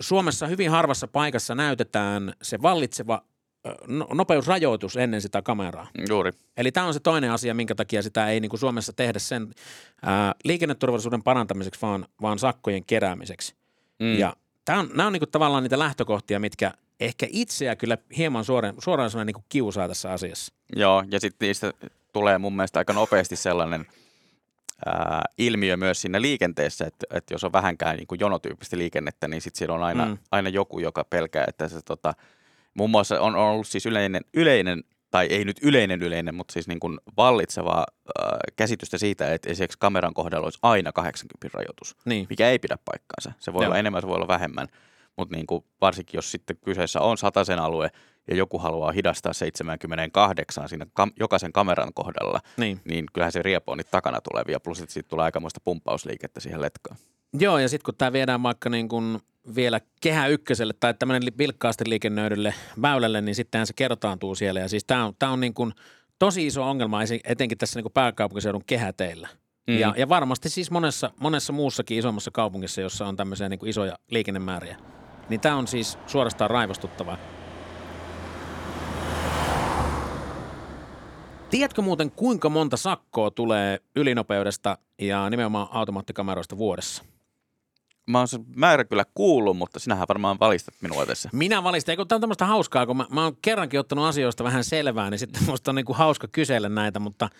Suomessa 0.00 0.46
hyvin 0.46 0.70
harvassa 0.70 1.08
paikassa 1.08 1.54
näytetään 1.54 2.32
se 2.42 2.62
vallitseva 2.62 3.22
no, 3.86 4.08
nopeusrajoitus 4.14 4.96
ennen 4.96 5.20
sitä 5.20 5.42
kameraa. 5.42 5.86
Juuri. 6.08 6.30
Eli 6.56 6.72
tämä 6.72 6.86
on 6.86 6.94
se 6.94 7.00
toinen 7.00 7.30
asia, 7.30 7.54
minkä 7.54 7.74
takia 7.74 8.02
sitä 8.02 8.28
ei 8.28 8.40
niin 8.40 8.50
kuin 8.50 8.60
Suomessa 8.60 8.92
tehdä 8.92 9.18
sen 9.18 9.54
ää, 10.02 10.34
liikenneturvallisuuden 10.44 11.22
parantamiseksi, 11.22 11.82
vaan, 11.82 12.06
vaan 12.22 12.38
sakkojen 12.38 12.84
keräämiseksi. 12.84 13.54
Mm. 13.98 14.18
Ja 14.18 14.36
Tämä 14.64 14.78
on, 14.78 14.90
nämä 14.94 15.06
on 15.06 15.12
niin 15.12 15.22
tavallaan 15.32 15.62
niitä 15.62 15.78
lähtökohtia, 15.78 16.40
mitkä 16.40 16.72
ehkä 17.00 17.26
itseä 17.30 17.76
kyllä 17.76 17.98
hieman 18.16 18.44
suoraan, 18.44 18.74
suoraan 18.78 19.10
niin 19.26 19.44
kiusaa 19.48 19.88
tässä 19.88 20.12
asiassa. 20.12 20.54
Joo, 20.76 21.04
ja 21.10 21.20
sitten 21.20 21.46
niistä 21.46 21.72
tulee 22.12 22.38
mun 22.38 22.56
mielestä 22.56 22.78
aika 22.78 22.92
nopeasti 22.92 23.36
sellainen 23.36 23.86
ää, 24.86 25.22
ilmiö 25.38 25.76
myös 25.76 26.02
siinä 26.02 26.20
liikenteessä, 26.20 26.84
että, 26.86 27.06
että 27.10 27.34
jos 27.34 27.44
on 27.44 27.52
vähänkään 27.52 27.96
niin 27.96 28.20
jonotyyppistä 28.20 28.78
liikennettä, 28.78 29.28
niin 29.28 29.42
sitten 29.42 29.58
siellä 29.58 29.74
on 29.74 29.82
aina, 29.82 30.06
mm. 30.06 30.18
aina 30.30 30.48
joku, 30.48 30.78
joka 30.78 31.04
pelkää, 31.04 31.44
että 31.48 31.68
se 31.68 31.80
tota, 31.84 32.14
muun 32.74 32.90
muassa 32.90 33.20
on, 33.20 33.36
on 33.36 33.48
ollut 33.48 33.66
siis 33.66 33.86
yleinen, 33.86 34.22
yleinen 34.34 34.84
tai 35.12 35.26
ei 35.26 35.44
nyt 35.44 35.56
yleinen 35.62 36.02
yleinen, 36.02 36.34
mutta 36.34 36.52
siis 36.52 36.68
niin 36.68 36.80
kuin 36.80 36.98
vallitsevaa 37.16 37.86
äh, 37.88 38.38
käsitystä 38.56 38.98
siitä, 38.98 39.34
että 39.34 39.50
esimerkiksi 39.50 39.78
kameran 39.78 40.14
kohdalla 40.14 40.46
olisi 40.46 40.58
aina 40.62 40.92
80 40.92 41.58
rajoitus, 41.58 41.96
niin. 42.04 42.26
mikä 42.30 42.50
ei 42.50 42.58
pidä 42.58 42.78
paikkaansa. 42.84 43.32
Se 43.38 43.52
voi 43.52 43.62
Joo. 43.62 43.68
olla 43.68 43.78
enemmän, 43.78 44.02
se 44.02 44.08
voi 44.08 44.16
olla 44.16 44.28
vähemmän, 44.28 44.68
mutta 45.16 45.36
niin 45.36 45.46
kuin 45.46 45.64
varsinkin 45.80 46.18
jos 46.18 46.30
sitten 46.30 46.56
kyseessä 46.64 47.00
on 47.00 47.18
sataisen 47.18 47.58
alue 47.58 47.90
ja 48.28 48.36
joku 48.36 48.58
haluaa 48.58 48.92
hidastaa 48.92 49.32
78 49.32 50.68
siinä 50.68 50.86
kam- 51.00 51.12
jokaisen 51.20 51.52
kameran 51.52 51.94
kohdalla, 51.94 52.40
niin. 52.56 52.80
niin 52.84 53.06
kyllähän 53.12 53.32
se 53.32 53.42
riepo 53.42 53.72
on 53.72 53.78
niitä 53.78 53.90
takana 53.90 54.20
tulevia, 54.20 54.60
plus 54.60 54.80
että 54.80 54.92
siitä 54.92 55.08
tulee 55.08 55.24
aikamoista 55.24 55.60
pumppausliikettä 55.64 56.40
siihen 56.40 56.62
letkaan. 56.62 56.96
Joo, 57.38 57.58
ja 57.58 57.68
sitten 57.68 57.84
kun 57.84 57.94
tämä 57.98 58.12
viedään 58.12 58.42
vaikka 58.42 58.70
niin 58.70 58.88
kuin 58.88 59.18
vielä 59.54 59.80
kehä 60.00 60.26
ykköselle 60.26 60.72
tai 60.80 60.94
tämmöinen 60.94 61.32
vilkkaasti 61.38 61.84
liikennöidylle 61.88 62.54
väylälle, 62.82 63.20
niin 63.20 63.34
sittenhän 63.34 63.66
se 63.66 63.72
kertaantuu 63.72 64.34
siellä. 64.34 64.60
Ja 64.60 64.68
siis 64.68 64.84
tämä 64.84 65.04
on, 65.04 65.14
tää 65.18 65.30
on 65.30 65.40
niin 65.40 65.54
kuin 65.54 65.72
tosi 66.18 66.46
iso 66.46 66.70
ongelma 66.70 67.00
etenkin 67.24 67.58
tässä 67.58 67.78
niin 67.78 67.84
kuin 67.84 67.92
pääkaupunkiseudun 67.92 68.64
kehäteillä. 68.66 69.28
Mm. 69.66 69.78
Ja, 69.78 69.94
ja 69.96 70.08
varmasti 70.08 70.48
siis 70.48 70.70
monessa, 70.70 71.10
monessa 71.20 71.52
muussakin 71.52 71.98
isommassa 71.98 72.30
kaupungissa, 72.30 72.80
jossa 72.80 73.06
on 73.06 73.16
tämmöisiä 73.16 73.48
niin 73.48 73.58
kuin 73.58 73.70
isoja 73.70 73.98
liikennemääriä. 74.10 74.76
Niin 75.28 75.40
tämä 75.40 75.56
on 75.56 75.66
siis 75.66 75.98
suorastaan 76.06 76.50
raivostuttavaa. 76.50 77.18
Tiedätkö 81.50 81.82
muuten, 81.82 82.10
kuinka 82.10 82.48
monta 82.48 82.76
sakkoa 82.76 83.30
tulee 83.30 83.78
ylinopeudesta 83.96 84.78
ja 84.98 85.30
nimenomaan 85.30 85.68
automaattikameroista 85.70 86.58
vuodessa? 86.58 87.11
Mä 88.06 88.18
oon 88.18 88.28
sen 88.28 88.44
määrä 88.56 88.84
kyllä 88.84 89.04
kuullut, 89.14 89.56
mutta 89.56 89.78
sinähän 89.78 90.08
varmaan 90.08 90.38
valistat 90.40 90.74
minua 90.80 91.06
tässä. 91.06 91.30
Minä 91.32 91.62
valistan, 91.62 91.96
kun 91.96 92.08
tämä 92.08 92.16
on 92.16 92.20
tämmöistä 92.20 92.46
hauskaa, 92.46 92.86
kun 92.86 92.96
mä, 92.96 93.06
mä 93.10 93.24
oon 93.24 93.36
kerrankin 93.42 93.80
ottanut 93.80 94.04
asioista 94.04 94.44
vähän 94.44 94.64
selvää, 94.64 95.10
niin 95.10 95.18
sitten 95.18 95.42
musta 95.46 95.70
on 95.70 95.74
niinku 95.74 95.92
hauska 95.92 96.28
kysellä 96.28 96.68
näitä, 96.68 96.98
mutta, 96.98 97.30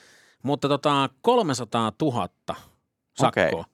mutta 0.42 0.68
tota 0.68 1.08
300 1.20 1.92
000 2.02 2.28
sakkoa. 3.14 3.44
Okei. 3.44 3.64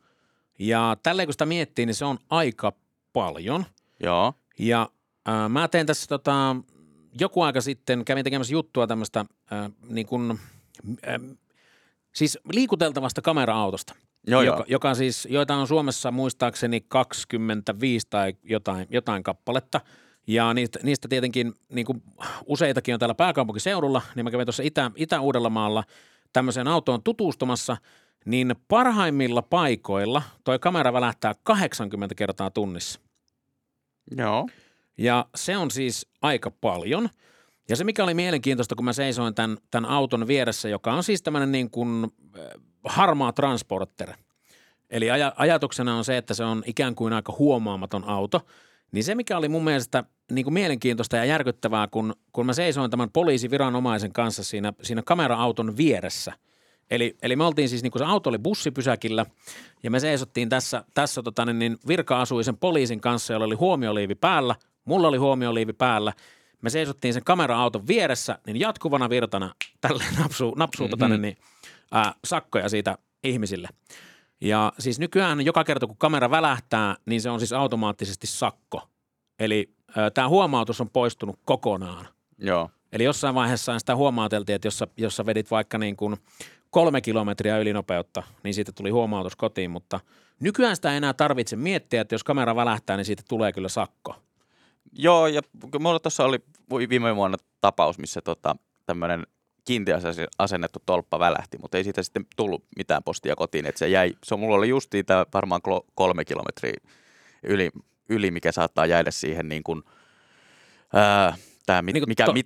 Ja 0.58 0.96
tälleen 1.02 1.26
kun 1.26 1.34
sitä 1.34 1.46
miettii, 1.46 1.86
niin 1.86 1.94
se 1.94 2.04
on 2.04 2.18
aika 2.30 2.72
paljon. 3.12 3.64
Joo, 4.02 4.34
Ja 4.58 4.88
äh, 5.28 5.48
mä 5.48 5.68
tein 5.68 5.86
tässä 5.86 6.06
tota, 6.06 6.56
joku 7.20 7.42
aika 7.42 7.60
sitten, 7.60 8.04
kävin 8.04 8.24
tekemässä 8.24 8.52
juttua 8.52 8.86
tämmöistä 8.86 9.20
äh, 9.20 9.70
niin 9.88 10.06
kuin, 10.06 10.38
äh, 11.08 11.36
siis 12.14 12.38
liikuteltavasta 12.52 13.22
kamera-autosta. 13.22 13.94
Joo, 14.26 14.42
joka, 14.42 14.58
joo. 14.58 14.66
joka 14.68 14.94
siis, 14.94 15.28
joita 15.30 15.54
on 15.54 15.66
Suomessa 15.66 16.10
muistaakseni 16.10 16.80
25 16.80 18.06
tai 18.10 18.34
jotain, 18.42 18.86
jotain 18.90 19.22
kappaletta. 19.22 19.80
Ja 20.26 20.54
niistä, 20.54 20.78
niistä 20.82 21.08
tietenkin 21.08 21.52
niin 21.72 21.86
kuin 21.86 22.02
useitakin 22.46 22.94
on 22.94 22.98
täällä 22.98 23.14
pääkaupunkiseudulla, 23.14 24.02
niin 24.14 24.24
mä 24.24 24.30
kävin 24.30 24.46
tuossa 24.46 24.62
Itä, 24.62 24.90
Itä-Uudellamaalla 24.96 25.84
tämmöiseen 26.32 26.68
autoon 26.68 27.02
tutustumassa, 27.02 27.76
niin 28.24 28.54
parhaimmilla 28.68 29.42
paikoilla 29.42 30.22
toi 30.44 30.58
kamera 30.58 30.92
välähtää 30.92 31.34
80 31.42 32.14
kertaa 32.14 32.50
tunnissa. 32.50 33.00
Joo, 34.16 34.48
Ja 34.98 35.26
se 35.34 35.56
on 35.56 35.70
siis 35.70 36.06
aika 36.22 36.50
paljon. 36.50 37.08
Ja 37.68 37.76
se, 37.76 37.84
mikä 37.84 38.04
oli 38.04 38.14
mielenkiintoista, 38.14 38.74
kun 38.74 38.84
mä 38.84 38.92
seisoin 38.92 39.34
tämän, 39.34 39.58
tämän 39.70 39.90
auton 39.90 40.26
vieressä, 40.26 40.68
joka 40.68 40.92
on 40.92 41.04
siis 41.04 41.22
tämmöinen 41.22 41.52
niin 41.52 41.70
kuin 41.70 42.12
harmaa 42.88 43.32
transporter. 43.32 44.12
Eli 44.90 45.10
aja, 45.10 45.32
ajatuksena 45.36 45.96
on 45.96 46.04
se, 46.04 46.16
että 46.16 46.34
se 46.34 46.44
on 46.44 46.62
ikään 46.66 46.94
kuin 46.94 47.12
aika 47.12 47.34
huomaamaton 47.38 48.04
auto. 48.04 48.40
Niin 48.92 49.04
se, 49.04 49.14
mikä 49.14 49.36
oli 49.36 49.48
mun 49.48 49.64
mielestä 49.64 50.04
niin 50.32 50.44
kuin 50.44 50.54
mielenkiintoista 50.54 51.16
ja 51.16 51.24
järkyttävää, 51.24 51.88
kun, 51.88 52.14
kun 52.32 52.46
mä 52.46 52.52
seisoin 52.52 52.90
tämän 52.90 53.10
poliisiviranomaisen 53.10 54.12
kanssa 54.12 54.44
siinä, 54.44 54.72
siinä 54.82 55.02
kamera-auton 55.02 55.76
vieressä. 55.76 56.32
Eli, 56.90 57.16
eli 57.22 57.36
me 57.36 57.44
oltiin 57.44 57.68
siis, 57.68 57.82
niin 57.82 57.90
kuin 57.90 58.00
se 58.00 58.06
auto 58.06 58.30
oli 58.30 58.38
bussipysäkillä 58.38 59.26
ja 59.82 59.90
me 59.90 60.00
seisottiin 60.00 60.48
tässä, 60.48 60.84
tässä 60.94 61.22
tota, 61.22 61.44
niin, 61.44 61.58
niin 61.58 61.76
virka-asuisen 61.88 62.56
poliisin 62.56 63.00
kanssa, 63.00 63.32
jolla 63.32 63.46
oli 63.46 63.54
huomioliivi 63.54 64.14
päällä. 64.14 64.54
Mulla 64.84 65.08
oli 65.08 65.16
huomioliivi 65.16 65.72
päällä. 65.72 66.12
Me 66.62 66.70
seisottiin 66.70 67.14
sen 67.14 67.24
kamera-auton 67.24 67.86
vieressä, 67.86 68.38
niin 68.46 68.60
jatkuvana 68.60 69.10
virtana 69.10 69.54
tälleen 69.80 70.14
napsuu, 70.14 70.54
napsuu 70.54 70.86
mm-hmm. 70.86 70.90
tota, 70.90 71.08
niin, 71.08 71.22
niin, 71.22 71.36
ää, 71.92 72.14
sakkoja 72.24 72.68
siitä 72.68 72.98
ihmisille. 73.24 73.68
Ja 74.40 74.72
siis 74.78 74.98
nykyään 74.98 75.46
joka 75.46 75.64
kerta, 75.64 75.86
kun 75.86 75.96
kamera 75.96 76.30
välähtää, 76.30 76.96
niin 77.06 77.20
se 77.20 77.30
on 77.30 77.40
siis 77.40 77.52
automaattisesti 77.52 78.26
sakko. 78.26 78.88
Eli 79.38 79.74
tämä 80.14 80.28
huomautus 80.28 80.80
on 80.80 80.90
poistunut 80.90 81.38
kokonaan. 81.44 82.06
joo. 82.38 82.70
Eli 82.92 83.04
jossain 83.04 83.34
vaiheessa 83.34 83.78
sitä 83.78 83.96
huomauteltiin, 83.96 84.56
että 84.56 84.66
jos 84.66 84.78
sä, 84.78 84.86
jos 84.96 85.16
sä 85.16 85.26
vedit 85.26 85.50
vaikka 85.50 85.78
niin 85.78 85.96
kuin 85.96 86.16
kolme 86.70 87.00
kilometriä 87.00 87.58
ylinopeutta, 87.58 88.22
niin 88.44 88.54
siitä 88.54 88.72
tuli 88.72 88.90
huomautus 88.90 89.36
kotiin, 89.36 89.70
mutta 89.70 90.00
nykyään 90.40 90.76
sitä 90.76 90.90
ei 90.90 90.96
enää 90.96 91.14
tarvitse 91.14 91.56
miettiä, 91.56 92.00
että 92.00 92.14
jos 92.14 92.24
kamera 92.24 92.56
välähtää, 92.56 92.96
niin 92.96 93.04
siitä 93.04 93.22
tulee 93.28 93.52
kyllä 93.52 93.68
sakko. 93.68 94.14
Joo, 94.92 95.26
ja 95.26 95.40
mulla 95.78 95.98
tuossa 95.98 96.24
oli 96.24 96.38
viime 96.88 97.16
vuonna 97.16 97.36
tapaus, 97.60 97.98
missä 97.98 98.20
tota, 98.22 98.56
tämmöinen 98.86 99.26
kiinteästi 99.68 100.22
asennettu 100.38 100.78
tolppa 100.86 101.18
välähti, 101.18 101.58
mutta 101.58 101.76
ei 101.76 101.84
siitä 101.84 102.02
sitten 102.02 102.26
tullut 102.36 102.64
mitään 102.76 103.02
postia 103.02 103.36
kotiin, 103.36 103.66
että 103.66 103.78
se 103.78 103.88
jäi, 103.88 104.12
se 104.24 104.36
mulla 104.36 104.56
oli 104.56 104.68
justiin 104.68 105.06
tämä 105.06 105.26
varmaan 105.34 105.60
kolme 105.94 106.24
kilometriä 106.24 106.72
yli, 107.42 107.70
yli, 108.08 108.30
mikä 108.30 108.52
saattaa 108.52 108.86
jäädä 108.86 109.10
siihen 109.10 109.48
niin 109.48 109.62
kuin, 109.62 109.82
ää, 110.92 111.36
tämä, 111.66 111.82
mit, 111.82 111.94
Niin 111.94 112.02
kuin 112.02 112.10
mikä 112.10 112.24
to-. 112.24 112.32
Niin, 112.32 112.44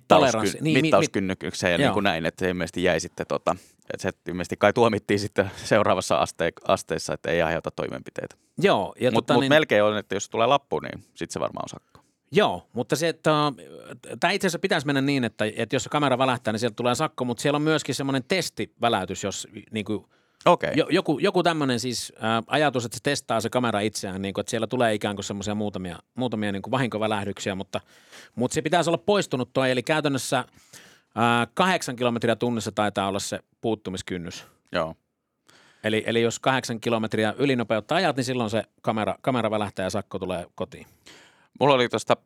mi- 0.61 0.81
mittauskynnykseen 0.81 1.71
ja 1.71 1.77
niin 1.77 1.93
kuin 1.93 2.03
näin, 2.03 2.25
että 2.25 2.45
se 2.45 2.49
ilmeisesti 2.49 2.83
jäi 2.83 2.99
sitten, 2.99 3.27
tota, 3.27 3.55
että 3.93 4.01
se 4.01 4.09
ilmeisesti 4.27 4.57
kai 4.57 4.73
tuomittiin 4.73 5.19
sitten 5.19 5.51
seuraavassa 5.73 6.17
aste, 6.17 6.53
asteessa, 6.67 7.13
että 7.13 7.31
ei 7.31 7.41
aiheuta 7.41 7.71
toimenpiteitä. 7.71 8.35
Joo, 8.57 8.95
Mutta 9.01 9.11
tota, 9.11 9.33
mut 9.33 9.41
niin, 9.41 9.49
melkein 9.49 9.83
on, 9.83 9.97
että 9.97 10.15
jos 10.15 10.29
tulee 10.29 10.47
lappu, 10.47 10.79
niin 10.79 10.99
sitten 10.99 11.33
se 11.33 11.39
varmaan 11.39 11.65
on 11.65 11.69
sakko. 11.69 12.02
Joo, 12.35 12.67
mutta 12.73 12.95
se, 12.95 13.09
että 13.09 13.31
tämä 14.19 14.31
itse 14.31 14.47
asiassa 14.47 14.59
pitäisi 14.59 14.85
mennä 14.85 15.01
niin, 15.01 15.23
että, 15.23 15.45
että 15.55 15.75
jos 15.75 15.83
se 15.83 15.89
kamera 15.89 16.17
välähtää, 16.17 16.51
niin 16.51 16.59
sieltä 16.59 16.75
tulee 16.75 16.95
sakko, 16.95 17.25
mutta 17.25 17.41
siellä 17.41 17.55
on 17.55 17.61
myöskin 17.61 17.95
semmoinen 17.95 18.23
testiväläytys, 18.27 19.23
jos 19.23 19.47
niin 19.71 19.85
kuin, 19.85 20.05
Okei. 20.45 20.71
jo, 20.75 20.87
joku, 20.89 21.19
joku 21.19 21.43
tämmöinen 21.43 21.79
siis 21.79 22.13
ää, 22.19 22.43
ajatus, 22.47 22.85
että 22.85 22.97
se 22.97 23.03
testaa 23.03 23.41
se 23.41 23.49
kamera 23.49 23.79
itseään, 23.79 24.21
niin 24.21 24.33
kuin, 24.33 24.41
että 24.41 24.49
siellä 24.49 24.67
tulee 24.67 24.93
ikään 24.93 25.15
kuin 25.15 25.25
semmoisia 25.25 25.55
muutamia, 25.55 25.99
muutamia 26.15 26.51
niin 26.51 26.61
kuin 26.61 26.71
vahinkovälähdyksiä, 26.71 27.55
mutta, 27.55 27.81
mutta 28.35 28.55
se 28.55 28.61
pitäisi 28.61 28.89
olla 28.89 29.03
poistunut 29.05 29.49
toi, 29.53 29.71
eli 29.71 29.83
käytännössä 29.83 30.45
ää, 31.15 31.47
kahdeksan 31.53 31.95
kilometriä 31.95 32.35
tunnissa 32.35 32.71
taitaa 32.71 33.07
olla 33.07 33.19
se 33.19 33.39
puuttumiskynnys. 33.61 34.45
Joo. 34.71 34.95
Eli, 35.83 36.03
eli 36.05 36.21
jos 36.21 36.39
kahdeksan 36.39 36.79
kilometriä 36.79 37.33
ylinopeutta 37.37 37.95
ajat, 37.95 38.15
niin 38.15 38.23
silloin 38.23 38.49
se 38.49 38.63
kamera, 38.81 39.15
kamera 39.21 39.51
välähtää 39.51 39.85
ja 39.85 39.89
sakko 39.89 40.19
tulee 40.19 40.45
kotiin. 40.55 40.85
Mulla 41.59 41.73
oli 41.73 41.89
tuosta 41.89 42.17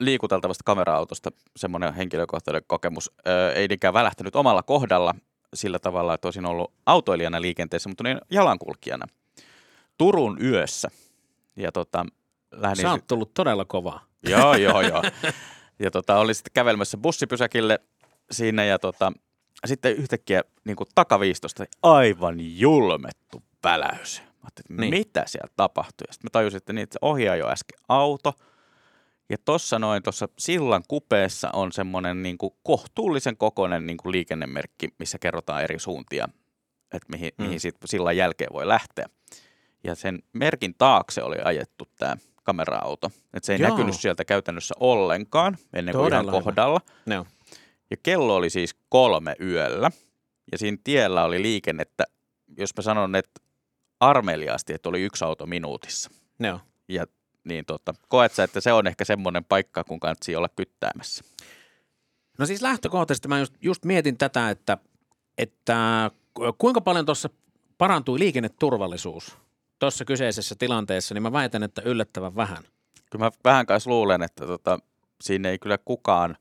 liikuteltavasta 0.00 0.62
kamera-autosta 0.64 1.30
semmoinen 1.56 1.94
henkilökohtainen 1.94 2.62
kokemus. 2.66 3.12
Öö, 3.28 3.52
ei 3.52 3.68
niinkään 3.68 3.94
välähtänyt 3.94 4.36
omalla 4.36 4.62
kohdalla 4.62 5.14
sillä 5.54 5.78
tavalla, 5.78 6.14
että 6.14 6.28
olisin 6.28 6.46
ollut 6.46 6.72
autoilijana 6.86 7.40
liikenteessä, 7.40 7.88
mutta 7.88 8.04
niin 8.04 8.18
jalankulkijana 8.30 9.06
Turun 9.98 10.38
yössä. 10.42 10.88
Ja 11.56 11.72
tota, 11.72 12.06
lähdin 12.52 12.82
Sä 12.82 12.90
oot 12.90 13.06
tullut 13.06 13.34
todella 13.34 13.64
kovaa. 13.64 14.04
Joo, 14.22 14.54
joo, 14.54 14.80
joo. 14.80 15.02
Ja 15.78 15.90
tota, 15.90 16.18
oli 16.18 16.34
sitten 16.34 16.52
kävelemässä 16.54 16.96
bussipysäkille 16.98 17.78
siinä 18.30 18.64
ja 18.64 18.78
tota, 18.78 19.12
sitten 19.66 19.96
yhtäkkiä 19.96 20.42
niin 20.64 20.76
kuin 20.76 20.88
takaviistosta 20.94 21.64
aivan 21.82 22.36
julmettu 22.58 23.42
väläys. 23.64 24.22
Mä 24.42 24.48
että 24.48 24.62
Niin. 24.68 24.90
mitä 24.90 25.24
siellä 25.26 25.52
tapahtui? 25.56 26.04
Ja 26.08 26.12
sitten 26.12 26.26
mä 26.26 26.30
tajusin, 26.32 26.56
että 26.56 26.72
niitä 26.72 26.98
ohjaa 27.02 27.36
jo 27.36 27.48
äsken 27.48 27.78
auto. 27.88 28.32
Ja 29.28 29.36
tuossa 29.44 29.78
noin 29.78 30.02
tuossa 30.02 30.28
sillan 30.38 30.82
kupeessa 30.88 31.50
on 31.52 31.72
semmoinen 31.72 32.22
niin 32.22 32.38
kuin 32.38 32.54
kohtuullisen 32.62 33.36
kokoinen 33.36 33.86
niin 33.86 33.96
kuin 33.96 34.12
liikennemerkki, 34.12 34.88
missä 34.98 35.18
kerrotaan 35.18 35.62
eri 35.64 35.78
suuntia, 35.78 36.28
että 36.92 37.08
mihin, 37.10 37.32
Mm. 37.38 37.44
mihin 37.44 37.60
sit 37.60 37.74
sillan 37.84 38.16
jälkeen 38.16 38.52
voi 38.52 38.68
lähteä. 38.68 39.06
Ja 39.84 39.94
sen 39.94 40.18
merkin 40.32 40.74
taakse 40.78 41.22
oli 41.22 41.36
ajettu 41.44 41.88
tämä 41.98 42.16
kamera-auto. 42.42 43.10
Että 43.34 43.46
se 43.46 43.52
ei 43.54 43.60
Joo. 43.60 43.70
Näkynyt 43.70 43.94
sieltä 43.96 44.24
käytännössä 44.24 44.74
ollenkaan 44.80 45.56
ennen 45.72 45.92
kuin 45.94 46.04
Todella 46.04 46.30
ihan 46.32 46.42
kohdalla. 46.44 46.80
Joo. 47.06 47.26
Ja 47.90 47.96
kello 48.02 48.36
oli 48.36 48.50
siis 48.50 48.76
kolme 48.88 49.36
yöllä. 49.40 49.90
Ja 50.52 50.58
siinä 50.58 50.78
tiellä 50.84 51.24
oli 51.24 51.42
liikennettä, 51.42 52.04
jos 52.58 52.70
mä 52.76 52.82
sanon, 52.82 53.14
että 53.16 53.40
armeliaasti, 54.00 54.72
että 54.74 54.88
oli 54.88 55.02
yksi 55.02 55.24
auto 55.24 55.46
minuutissa. 55.46 56.10
Joo. 56.40 56.60
Ja 56.88 57.06
niin 57.46 57.64
tota, 57.64 57.94
koet 58.08 58.32
sä, 58.32 58.44
että 58.44 58.60
se 58.60 58.72
on 58.72 58.86
ehkä 58.86 59.04
semmoinen 59.04 59.44
paikka, 59.44 59.84
kun 59.84 60.00
kannattaa 60.00 60.38
olla 60.38 60.48
kyttäämässä. 60.56 61.24
No 62.38 62.46
siis 62.46 62.62
lähtökohtaisesti 62.62 63.28
mä 63.28 63.38
just, 63.38 63.54
just 63.62 63.84
mietin 63.84 64.18
tätä, 64.18 64.50
että, 64.50 64.78
että 65.38 66.10
ku- 66.34 66.52
kuinka 66.58 66.80
paljon 66.80 67.06
tuossa 67.06 67.30
parantui 67.78 68.18
liikenneturvallisuus 68.18 69.36
tuossa 69.78 70.04
kyseisessä 70.04 70.54
tilanteessa, 70.58 71.14
niin 71.14 71.22
mä 71.22 71.32
väitän, 71.32 71.62
että 71.62 71.82
yllättävän 71.84 72.36
vähän. 72.36 72.62
Kyllä 73.10 73.24
mä 73.24 73.30
vähän 73.44 73.66
kanssa 73.66 73.90
luulen, 73.90 74.22
että 74.22 74.46
tota, 74.46 74.78
siinä 75.20 75.50
ei 75.50 75.58
kyllä 75.58 75.78
kukaan 75.78 76.36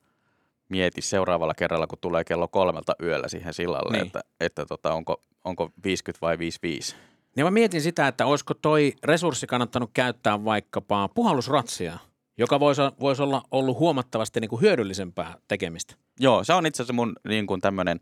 mieti 0.70 1.02
seuraavalla 1.02 1.54
kerralla, 1.54 1.88
kun 1.88 1.98
tulee 2.02 2.24
kello 2.24 2.48
kolmelta 2.48 2.96
yöllä 3.04 3.28
siihen 3.28 3.54
sillalle, 3.54 3.92
niin. 3.92 4.06
että, 4.06 4.22
että 4.40 4.66
tota, 4.66 4.94
onko, 4.94 5.24
onko 5.44 5.70
50 5.84 6.26
vai 6.26 6.40
55. 6.40 6.96
Ja 7.38 7.44
mä 7.44 7.51
mietin 7.51 7.82
sitä, 7.82 8.08
että 8.08 8.25
olisiko 8.25 8.54
toi 8.54 8.94
resurssi 9.04 9.48
kannattanut 9.48 9.89
käyttää 9.94 10.46
vaikkapa 10.46 11.08
puhallusratsia, 11.08 11.98
joka 12.38 12.60
voisi, 12.60 12.82
voisi 13.00 13.22
olla 13.22 13.44
ollut 13.51 13.80
huomattavasti 13.80 14.39
niin 14.39 14.50
kuin 14.50 14.62
hyödyllisempää 14.62 15.38
tekemistä. 15.48 15.96
Joo, 16.20 16.44
se 16.44 16.54
on 16.54 16.65
itse 16.65 16.84
asiassa 16.84 16.94
mun 16.94 17.15
niin 17.27 17.48
kuin 17.48 17.62
tämmöinen 17.62 18.00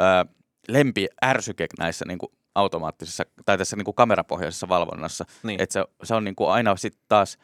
ö, 0.00 0.34
lempi 0.68 1.06
ärsyke 1.24 1.66
näissä 1.78 2.04
niin 2.08 2.18
kuin 2.18 2.32
automaattisessa 2.54 3.24
tai 3.44 3.58
tässä 3.58 3.76
niin 3.76 3.84
kuin 3.84 3.94
kamerapohjaisessa 3.94 4.68
valvonnassa. 4.68 5.24
Niin. 5.42 5.62
Että 5.62 5.72
se, 5.72 5.84
se 6.02 6.14
on 6.14 6.24
niin 6.24 6.36
kuin 6.36 6.50
aina 6.50 6.76
sitten 6.76 7.02
taas, 7.08 7.38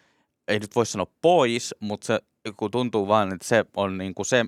ei 0.48 0.58
nyt 0.58 0.76
voi 0.76 0.86
sanoa 0.86 1.06
pois, 1.22 1.74
mutta 1.80 2.06
se 2.06 2.20
kun 2.56 2.70
tuntuu 2.70 3.08
vaan, 3.08 3.34
että 3.34 3.48
se 3.48 3.64
on 3.76 3.98
niin 3.98 4.14
kuin 4.14 4.26
se, 4.26 4.44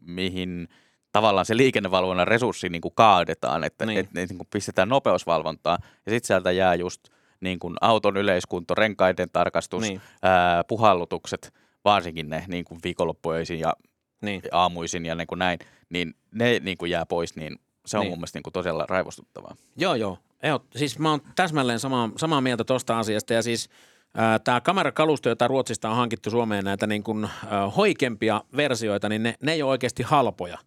mihin 0.00 0.68
tavallaan 1.12 1.46
se 1.46 1.56
liikennevalvonnan 1.56 2.28
resurssi 2.28 2.68
niin 2.68 2.82
kuin 2.82 2.94
kaadetaan, 2.94 3.64
että 3.64 3.86
Niin. 3.86 3.98
et, 3.98 4.06
et, 4.16 4.28
niin 4.28 4.38
kuin 4.38 4.48
pistetään 4.52 4.88
nopeusvalvontaa 4.88 5.78
ja 6.06 6.12
sitten 6.12 6.26
sieltä 6.26 6.50
jää 6.52 6.74
just 6.74 7.00
niin 7.40 7.58
kuin 7.58 7.74
auton 7.80 8.16
yleiskunto, 8.16 8.74
renkaiden 8.74 9.28
tarkastus, 9.32 9.82
Niin. 9.82 10.00
ää, 10.22 10.64
puhallutukset, 10.64 11.52
varsinkin 11.84 12.30
ne 12.30 12.44
niin 12.48 12.64
kuin 12.64 12.80
viikonloppuöisin 12.84 13.58
ja 13.60 13.72
Niin. 14.22 14.42
aamuisin 14.52 15.06
ja 15.06 15.14
niin 15.14 15.26
kuin 15.26 15.38
näin, 15.38 15.58
niin 15.88 16.14
ne 16.34 16.58
niin 16.58 16.78
kuin 16.78 16.90
jää 16.90 17.06
pois, 17.06 17.36
niin 17.36 17.58
se 17.86 17.96
on 17.96 18.00
Niin. 18.00 18.04
niin. 18.06 18.12
mun 18.12 18.18
mielestä 18.18 18.36
niin 18.36 18.42
kuin 18.42 18.52
todella 18.52 18.86
raivostuttavaa. 18.88 19.54
Joo, 19.76 19.94
joo. 19.94 20.18
Eho, 20.42 20.60
siis 20.76 20.98
mä 20.98 21.10
oon 21.10 21.20
täsmälleen 21.36 21.80
samaa, 21.80 22.10
samaa 22.16 22.40
mieltä 22.40 22.64
tuosta 22.64 22.98
asiasta 22.98 23.32
ja 23.34 23.42
siis 23.42 23.68
Tämä 24.44 24.60
kamerakalusto, 24.60 25.28
jota 25.28 25.48
Ruotsista 25.48 25.90
on 25.90 25.96
hankittu 25.96 26.30
Suomeen, 26.30 26.64
näitä 26.64 26.86
niin 26.86 27.02
kuin, 27.02 27.28
hoikempia 27.76 28.40
versioita, 28.56 29.08
niin 29.08 29.22
ne, 29.22 29.34
ne 29.42 29.52
ei 29.52 29.62
ole 29.62 29.70
oikeasti 29.70 30.02
halpoja. 30.02 30.58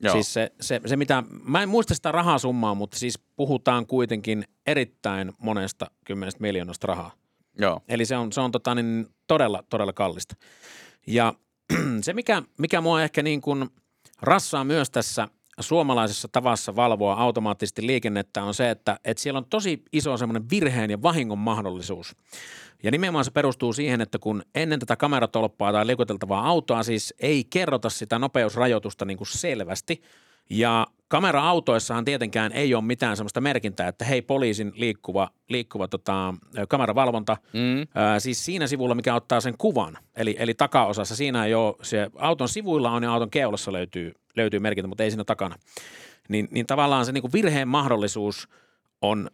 Joo. 0.00 0.12
Siis 0.12 0.32
se, 0.32 0.52
se, 0.60 0.80
se, 0.86 0.96
mitä, 0.96 1.22
mä 1.44 1.62
en 1.62 1.68
muista 1.68 1.94
sitä 1.94 2.12
rahasummaa, 2.12 2.74
mutta 2.74 2.98
siis 2.98 3.18
puhutaan 3.36 3.86
kuitenkin 3.86 4.44
erittäin 4.66 5.32
monesta 5.38 5.86
kymmenestä 6.04 6.40
miljoonasta 6.40 6.86
rahaa. 6.86 7.12
Joo. 7.58 7.80
Eli 7.88 8.06
se 8.06 8.16
on, 8.16 8.32
se 8.32 8.40
on 8.40 8.52
tota, 8.52 8.74
niin 8.74 9.06
todella, 9.26 9.64
todella 9.70 9.92
kallista. 9.92 10.36
Ja 11.06 11.34
se, 12.02 12.12
mikä, 12.12 12.42
mikä 12.58 12.80
mua 12.80 13.02
ehkä 13.02 13.22
niin 13.22 13.40
kuin 13.40 13.68
rassaa 14.22 14.64
myös 14.64 14.90
tässä 14.90 15.28
suomalaisessa 15.60 16.28
tavassa 16.28 16.76
valvoa 16.76 17.14
automaattisesti 17.14 17.86
liikennettä 17.86 18.42
on 18.42 18.54
se, 18.54 18.70
että, 18.70 18.98
että 19.04 19.22
siellä 19.22 19.38
on 19.38 19.46
tosi 19.50 19.82
iso 19.92 20.16
semmoinen 20.16 20.50
virheen 20.50 20.90
ja 20.90 21.02
vahingon 21.02 21.38
mahdollisuus. 21.38 22.16
Ja 22.82 22.90
nimenomaan 22.90 23.24
se 23.24 23.30
perustuu 23.30 23.72
siihen, 23.72 24.00
että 24.00 24.18
kun 24.18 24.42
ennen 24.54 24.80
tätä 24.80 24.96
kameratolppaa 24.96 25.72
tai 25.72 25.86
liikuteltavaa 25.86 26.46
autoa 26.46 26.82
siis 26.82 27.14
ei 27.18 27.44
kerrota 27.44 27.90
sitä 27.90 28.18
nopeusrajoitusta 28.18 29.04
niin 29.04 29.18
kuin 29.18 29.28
selvästi, 29.28 30.02
ja 30.50 30.86
kamera-autoissahan 31.08 32.04
tietenkään 32.04 32.52
ei 32.52 32.74
ole 32.74 32.84
mitään 32.84 33.16
sellaista 33.16 33.40
merkintää, 33.40 33.88
että 33.88 34.04
hei 34.04 34.22
poliisin 34.22 34.72
liikkuva, 34.74 35.30
liikkuva 35.48 35.88
tota, 35.88 36.34
kameravalvonta, 36.68 37.36
mm. 37.52 37.86
ää, 37.94 38.20
siis 38.20 38.44
siinä 38.44 38.66
sivulla, 38.66 38.94
mikä 38.94 39.14
ottaa 39.14 39.40
sen 39.40 39.54
kuvan, 39.58 39.98
eli, 40.16 40.36
eli 40.38 40.54
takaosassa, 40.54 41.16
siinä 41.16 41.44
ei 41.44 41.54
ole, 41.54 41.74
se 41.82 42.10
auton 42.14 42.48
sivuilla 42.48 42.90
on 42.90 43.02
ja 43.02 43.12
auton 43.12 43.30
keulassa 43.30 43.72
löytyy, 43.72 44.12
löytyy 44.36 44.60
merkintä, 44.60 44.88
mutta 44.88 45.04
ei 45.04 45.10
siinä 45.10 45.24
takana. 45.24 45.56
Niin, 46.28 46.48
niin 46.50 46.66
tavallaan 46.66 47.06
se 47.06 47.12
niin 47.12 47.22
kuin 47.22 47.32
virheen 47.32 47.68
mahdollisuus 47.68 48.48
on, 49.02 49.30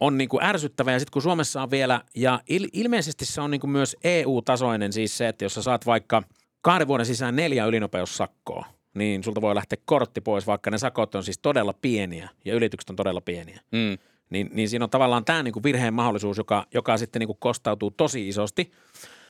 on 0.00 0.18
niin 0.18 0.28
kuin 0.28 0.44
ärsyttävä 0.44 0.92
ja 0.92 0.98
sitten 0.98 1.12
kun 1.12 1.22
Suomessa 1.22 1.62
on 1.62 1.70
vielä, 1.70 2.00
ja 2.16 2.40
il, 2.48 2.68
ilmeisesti 2.72 3.24
se 3.26 3.40
on 3.40 3.50
niin 3.50 3.60
kuin 3.60 3.70
myös 3.70 3.96
EU-tasoinen 4.04 4.92
siis 4.92 5.18
se, 5.18 5.28
että 5.28 5.44
jos 5.44 5.54
sä 5.54 5.62
saat 5.62 5.86
vaikka 5.86 6.22
kahden 6.60 6.88
vuoden 6.88 7.06
sisään 7.06 7.36
neljä 7.36 7.66
ylinopeussakkoa, 7.66 8.66
niin 8.94 9.24
sulta 9.24 9.40
voi 9.40 9.54
lähteä 9.54 9.78
kortti 9.84 10.20
pois, 10.20 10.46
vaikka 10.46 10.70
ne 10.70 10.78
sakot 10.78 11.14
on 11.14 11.24
siis 11.24 11.38
todella 11.38 11.72
pieniä 11.72 12.28
ja 12.44 12.54
ylitykset 12.54 12.90
on 12.90 12.96
todella 12.96 13.20
pieniä. 13.20 13.60
Mm. 13.72 13.98
Niin, 14.30 14.50
niin 14.52 14.68
siinä 14.68 14.84
on 14.84 14.90
tavallaan 14.90 15.24
tämä 15.24 15.42
niin 15.42 15.52
kuin 15.52 15.62
virheen 15.62 15.94
mahdollisuus, 15.94 16.38
joka, 16.38 16.66
joka 16.74 16.96
sitten 16.96 17.20
niin 17.20 17.26
kuin 17.26 17.38
kostautuu 17.40 17.90
tosi 17.90 18.28
isosti. 18.28 18.72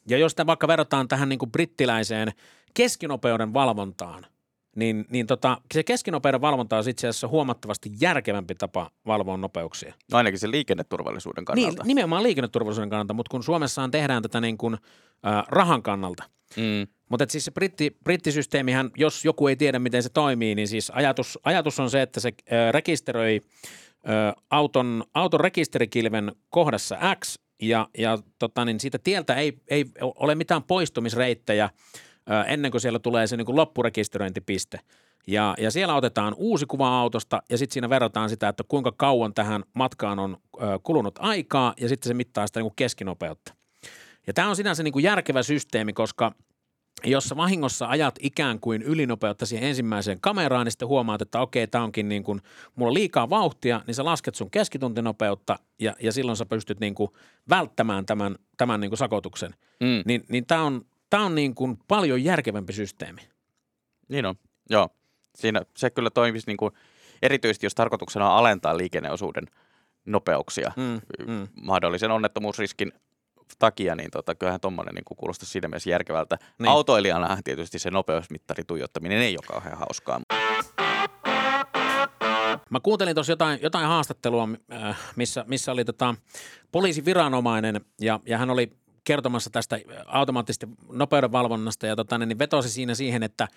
Ja 0.09 0.19
jos 0.19 0.33
sitä 0.33 0.47
vaikka 0.47 0.69
verrataan 0.69 1.09
tähän 1.09 1.29
niin 1.29 1.39
kuin 1.39 1.53
brittiläiseen 1.53 2.33
keskinopeuden 2.75 3.55
valvontaan, 3.55 4.27
niin, 4.77 5.07
niin 5.11 5.27
tota, 5.27 5.61
se 5.75 5.83
keskinopeuden 5.83 6.41
valvonta 6.41 6.79
on 6.79 6.89
itse 6.89 7.09
asiassa 7.09 7.29
huomattavasti 7.29 7.91
järkevämpi 8.01 8.55
tapa 8.55 8.91
valvoa 9.07 9.37
nopeuksia. 9.37 9.95
No 10.13 10.19
ainakin 10.19 10.39
se 10.39 10.51
liikenneturvallisuuden 10.51 11.45
kannalta. 11.45 11.83
Niin, 11.83 11.87
nimenomaan 11.87 12.23
liikenneturvallisuuden 12.23 12.91
kannalta, 12.91 13.15
mutta 13.15 13.31
kun 13.31 13.43
Suomessaan 13.43 13.91
tehdään 13.91 14.23
tätä 14.23 14.41
niin 14.41 14.59
kuin, 14.59 14.75
äh, 15.27 15.45
rahan 15.49 15.83
kannalta, 15.83 16.23
mm. 16.57 16.87
Mutta 17.13 17.27
siis 17.29 17.45
se 17.45 17.51
britti, 17.51 17.97
brittisysteemihän, 18.05 18.91
jos 18.97 19.25
joku 19.25 19.49
ei 19.49 19.57
tiedä, 19.57 19.79
miten 19.79 20.03
se 20.03 20.09
toimii, 20.09 20.55
niin 20.55 20.69
siis 20.69 20.91
ajatus, 20.91 21.39
ajatus 21.45 21.81
on 21.81 21.91
se, 21.91 22.03
että 22.03 22.21
se 22.21 22.33
rekisteröi 22.71 23.41
auton, 24.51 25.05
auton 25.15 25.41
rekisterikilven 25.41 26.33
kohdassa 26.51 26.97
X 27.21 27.39
ja, 27.63 27.89
ja 27.99 28.19
tota, 28.39 28.65
niin 28.65 28.81
siitä 28.81 28.99
tieltä 28.99 29.35
ei, 29.35 29.59
ei 29.69 29.85
ole 30.01 30.35
mitään 30.35 30.63
poistumisreittejä– 30.63 31.71
ennen 32.47 32.71
kuin 32.71 32.81
siellä 32.81 32.99
tulee 32.99 33.27
se 33.27 33.37
niin 33.37 33.47
kuin 33.47 33.57
loppurekisteröintipiste. 33.57 34.81
Ja, 35.27 35.55
ja 35.59 35.71
siellä 35.71 35.95
otetaan 35.95 36.35
uusi 36.37 36.67
kuva 36.67 37.01
autosta 37.01 37.43
ja 37.51 37.59
sitten 37.59 37.73
siinä 37.73 37.91
verrataan 37.91 38.29
sitä, 38.29 38.49
että 38.49 38.65
kuinka 38.69 38.93
kauan 38.97 39.35
tähän 39.35 39.65
matkaan 39.75 40.19
on 40.19 40.37
kulunut 40.83 41.19
aikaa 41.19 41.75
ja 41.81 41.89
sitten 41.89 42.09
se 42.09 42.15
mittaa 42.15 42.47
sitä 42.47 42.61
niin 42.61 42.65
kuin 42.65 42.77
keskinopeutta. 42.77 43.55
Ja 44.27 44.33
tämä 44.33 44.49
on 44.49 44.57
sinänsä 44.57 44.83
niin 44.83 44.93
kuin 44.93 45.03
järkevä 45.03 45.43
systeemi, 45.43 45.93
koska 45.93 46.33
jos 47.05 47.25
sä 47.25 47.37
vahingossa 47.37 47.87
ajat 47.87 48.15
ikään 48.21 48.61
kuin 48.61 48.83
ylinopeutta 48.83 49.47
siihen 49.47 49.69
ensimmäiseen 49.69 50.21
kameraan, 50.21 50.67
niin 50.67 50.73
sitten 50.73 50.89
huomaat, 50.89 51.23
että 51.23 51.41
okei, 51.41 51.67
tämä 51.67 51.85
onkin 51.85 52.09
niin 52.09 52.25
kuin, 52.25 52.41
mulla 52.75 52.91
on 52.91 52.95
liikaa 52.95 53.31
vauhtia, 53.31 53.81
niin 53.87 53.95
sä 53.95 54.05
lasket 54.05 54.35
sun 54.35 54.51
keskituntinopeutta 54.51 55.59
ja, 55.79 55.95
ja 56.01 56.13
silloin 56.13 56.37
sä 56.37 56.47
pystyt 56.47 56.81
niin 56.81 56.95
kuin 56.95 57.11
välttämään 57.49 58.07
tämän, 58.07 58.37
tämän 58.57 58.81
niin 58.81 58.91
kuin 58.91 58.99
sakotuksen. 58.99 59.55
Mm. 59.81 60.03
Niin, 60.07 60.25
niin 60.29 60.47
tämä 60.47 60.63
on, 60.63 60.85
Tämä 61.13 61.25
on 61.25 61.35
niin 61.35 61.55
kuin 61.55 61.79
paljon 61.89 62.25
järkevämpi 62.25 62.73
systeemi. 62.73 63.21
Niin 64.09 64.27
on, 64.27 64.35
joo. 64.71 64.89
Siinä 65.35 65.63
se 65.77 65.91
kyllä 65.91 66.11
toimisi 66.11 66.47
niin 66.47 66.57
kuin, 66.57 66.73
erityisesti, 67.23 67.67
jos 67.67 67.75
tarkoituksena 67.75 68.31
on 68.31 68.37
alentaa 68.37 68.77
liikenneosuuden 68.77 69.45
nopeuksia 70.07 70.73
mm, 70.77 71.01
mm. 71.27 71.49
mahdollisen 71.63 72.11
onnettomuusriskin 72.11 72.93
takia, 73.59 73.95
niin 73.95 74.11
tota, 74.11 74.35
kyllähän 74.35 74.61
tuommoinen 74.61 74.95
niin 74.95 75.05
kuulostaa 75.17 75.47
siinä 75.47 75.69
mielessä 75.69 75.91
järkevältä. 75.91 76.39
Niin. 76.59 76.69
Autoilijana 76.69 77.39
tietysti 77.45 77.79
se 77.79 77.91
nopeusmittari 77.91 78.65
tuijottaminen 78.65 79.19
ei 79.19 79.37
ole 79.37 79.47
kauhean 79.49 79.79
hauskaa. 79.79 80.21
Mä 82.71 82.81
kuuntelin 82.83 83.15
tuossa 83.15 83.33
jotain, 83.33 83.59
jotain 83.63 83.87
haastattelua, 83.87 84.49
äh, 84.73 84.99
missä, 85.17 85.45
missä 85.49 85.73
oli 85.73 85.85
tota 85.85 86.15
poliisiviranomainen 86.73 87.81
ja, 88.01 88.21
ja 88.27 88.39
hän 88.39 88.51
oli 88.51 88.73
kertomassa 89.05 89.51
tästä 89.51 89.79
automaattisesti 90.07 90.67
nopeuden 90.93 91.33
valvonnasta 91.33 91.87
ja 91.87 91.97
tota, 91.97 92.19
niin 92.19 92.39
vetosi 92.39 92.69
siinä 92.69 92.95
siihen, 92.95 93.23
että 93.23 93.49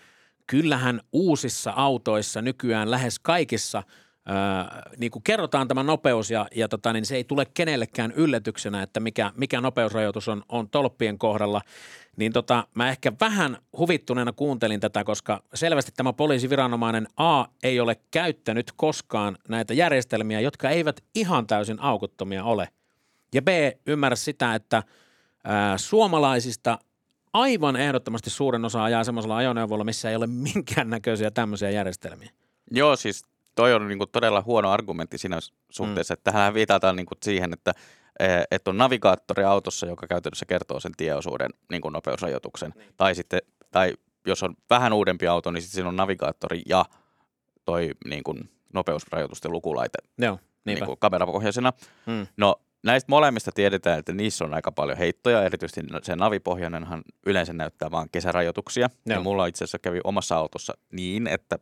kyllähän 0.47 1.01
uusissa 1.13 1.73
autoissa 1.75 2.41
nykyään 2.41 2.91
lähes 2.91 3.19
kaikissa 3.19 3.83
Öö, 4.29 4.81
niin 4.97 5.11
kuin 5.11 5.23
kerrotaan 5.23 5.67
tämä 5.67 5.83
nopeus 5.83 6.31
ja, 6.31 6.47
ja 6.55 6.67
tota, 6.67 6.93
niin 6.93 7.05
se 7.05 7.15
ei 7.15 7.23
tule 7.23 7.45
kenellekään 7.53 8.11
yllätyksenä, 8.11 8.81
että 8.81 8.99
mikä, 8.99 9.31
mikä 9.35 9.61
nopeusrajoitus 9.61 10.27
on, 10.27 10.43
on 10.49 10.69
tolppien 10.69 11.17
kohdalla, 11.17 11.61
niin 12.17 12.33
tota, 12.33 12.67
mä 12.75 12.89
ehkä 12.89 13.11
vähän 13.21 13.57
huvittuneena 13.77 14.33
kuuntelin 14.33 14.79
tätä, 14.79 15.03
koska 15.03 15.43
selvästi 15.53 15.91
tämä 15.95 16.13
poliisiviranomainen 16.13 17.07
A 17.17 17.45
ei 17.63 17.79
ole 17.79 17.97
käyttänyt 18.11 18.71
koskaan 18.75 19.38
näitä 19.49 19.73
järjestelmiä, 19.73 20.39
jotka 20.39 20.69
eivät 20.69 21.03
ihan 21.15 21.47
täysin 21.47 21.79
aukottomia 21.79 22.43
ole. 22.43 22.69
Ja 23.33 23.41
B 23.41 23.47
ymmärrä 23.88 24.15
sitä, 24.15 24.55
että– 24.55 24.83
Ää, 25.47 25.77
suomalaisista 25.77 26.79
aivan 27.33 27.75
ehdottomasti 27.75 28.29
suurin 28.29 28.65
osa 28.65 28.83
ajaa 28.83 29.03
semmoisella 29.03 29.38
ajoneuvolla, 29.38 29.83
missä 29.83 30.09
ei 30.09 30.15
ole 30.15 30.27
minkäännäköisiä 30.27 31.31
tämmöisiä 31.31 31.69
järjestelmiä. 31.69 32.29
Joo, 32.71 32.95
siis 32.95 33.23
toi 33.55 33.73
on 33.73 33.87
niinku 33.87 34.05
todella 34.05 34.41
huono 34.41 34.71
argumentti 34.71 35.17
siinä 35.17 35.39
suhteessa, 35.69 36.13
mm. 36.13 36.15
että 36.15 36.31
tähän 36.31 36.53
viitataan 36.53 36.95
niinku 36.95 37.15
siihen, 37.23 37.53
että 37.53 37.73
että 38.51 38.69
on 38.69 38.77
navigaattori 38.77 39.43
autossa, 39.43 39.85
joka 39.85 40.07
käytännössä 40.07 40.45
kertoo 40.45 40.79
sen 40.79 40.91
tieosuuden 40.97 41.49
niin 41.71 41.81
kuin 41.81 41.93
nopeusrajoituksen. 41.93 42.73
Niin. 42.75 42.93
Tai 42.97 43.15
sitten, 43.15 43.41
tai 43.71 43.93
jos 44.25 44.43
on 44.43 44.55
vähän 44.69 44.93
uudempi 44.93 45.27
auto, 45.27 45.51
niin 45.51 45.61
sitten 45.61 45.75
siinä 45.75 45.89
on 45.89 45.95
navigaattori 45.95 46.61
ja 46.69 46.85
toi 47.65 47.91
niin 48.05 48.23
kuin 48.23 48.49
nopeusrajoitusten 48.73 49.51
lukulaite 49.51 49.97
Joo, 50.17 50.39
niin 50.65 50.85
kuin 50.85 50.99
kamerapohjaisena. 50.99 51.73
Mm. 52.05 52.27
No 52.37 52.61
näistä 52.85 53.05
molemmista 53.09 53.51
tiedetään, 53.51 53.99
että 53.99 54.13
niissä 54.13 54.45
on 54.45 54.53
aika 54.53 54.71
paljon 54.71 54.97
heittoja. 54.97 55.43
Erityisesti 55.43 55.81
se 56.03 56.15
navipohjainenhan 56.15 57.03
yleensä 57.25 57.53
näyttää 57.53 57.91
vain 57.91 58.09
kesärajoituksia. 58.11 58.89
Joo. 59.05 59.17
Ja 59.17 59.23
mulla 59.23 59.45
itse 59.45 59.63
asiassa 59.63 59.79
kävi 59.79 59.99
omassa 60.03 60.35
autossa 60.35 60.73
niin, 60.91 61.27
että 61.27 61.59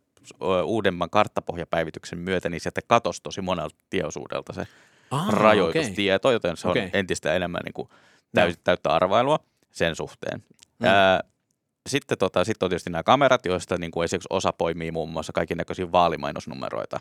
uudemman 0.64 1.10
karttapohjapäivityksen 1.10 2.18
myötä 2.18 2.48
niin 2.48 2.60
sieltä 2.60 2.80
katosi 2.86 3.22
tosi 3.22 3.40
monelta 3.40 3.76
tieosuudelta 3.90 4.52
se 4.52 4.66
ah, 5.10 5.28
rajoitustieto, 5.28 6.28
okay. 6.28 6.34
joten 6.34 6.56
se 6.56 6.68
on 6.68 6.70
okay. 6.70 6.90
entistä 6.92 7.34
enemmän 7.34 7.60
niin 7.64 7.72
kuin 7.72 7.88
täys, 8.34 8.58
täyttä 8.64 8.90
arvailua 8.90 9.38
sen 9.70 9.96
suhteen. 9.96 10.44
Mm. 10.78 10.86
Ää, 10.86 11.20
sitten 11.88 12.18
tota, 12.18 12.44
sit 12.44 12.62
on 12.62 12.70
tietysti 12.70 12.90
nämä 12.90 13.02
kamerat, 13.02 13.46
joista 13.46 13.78
niin 13.78 13.90
kuin 13.90 14.04
esimerkiksi 14.04 14.26
osa 14.30 14.52
poimii 14.52 14.90
muun 14.90 15.10
muassa 15.10 15.32
kaikki 15.32 15.54
näköisiä 15.54 15.92
vaalimainosnumeroita. 15.92 17.00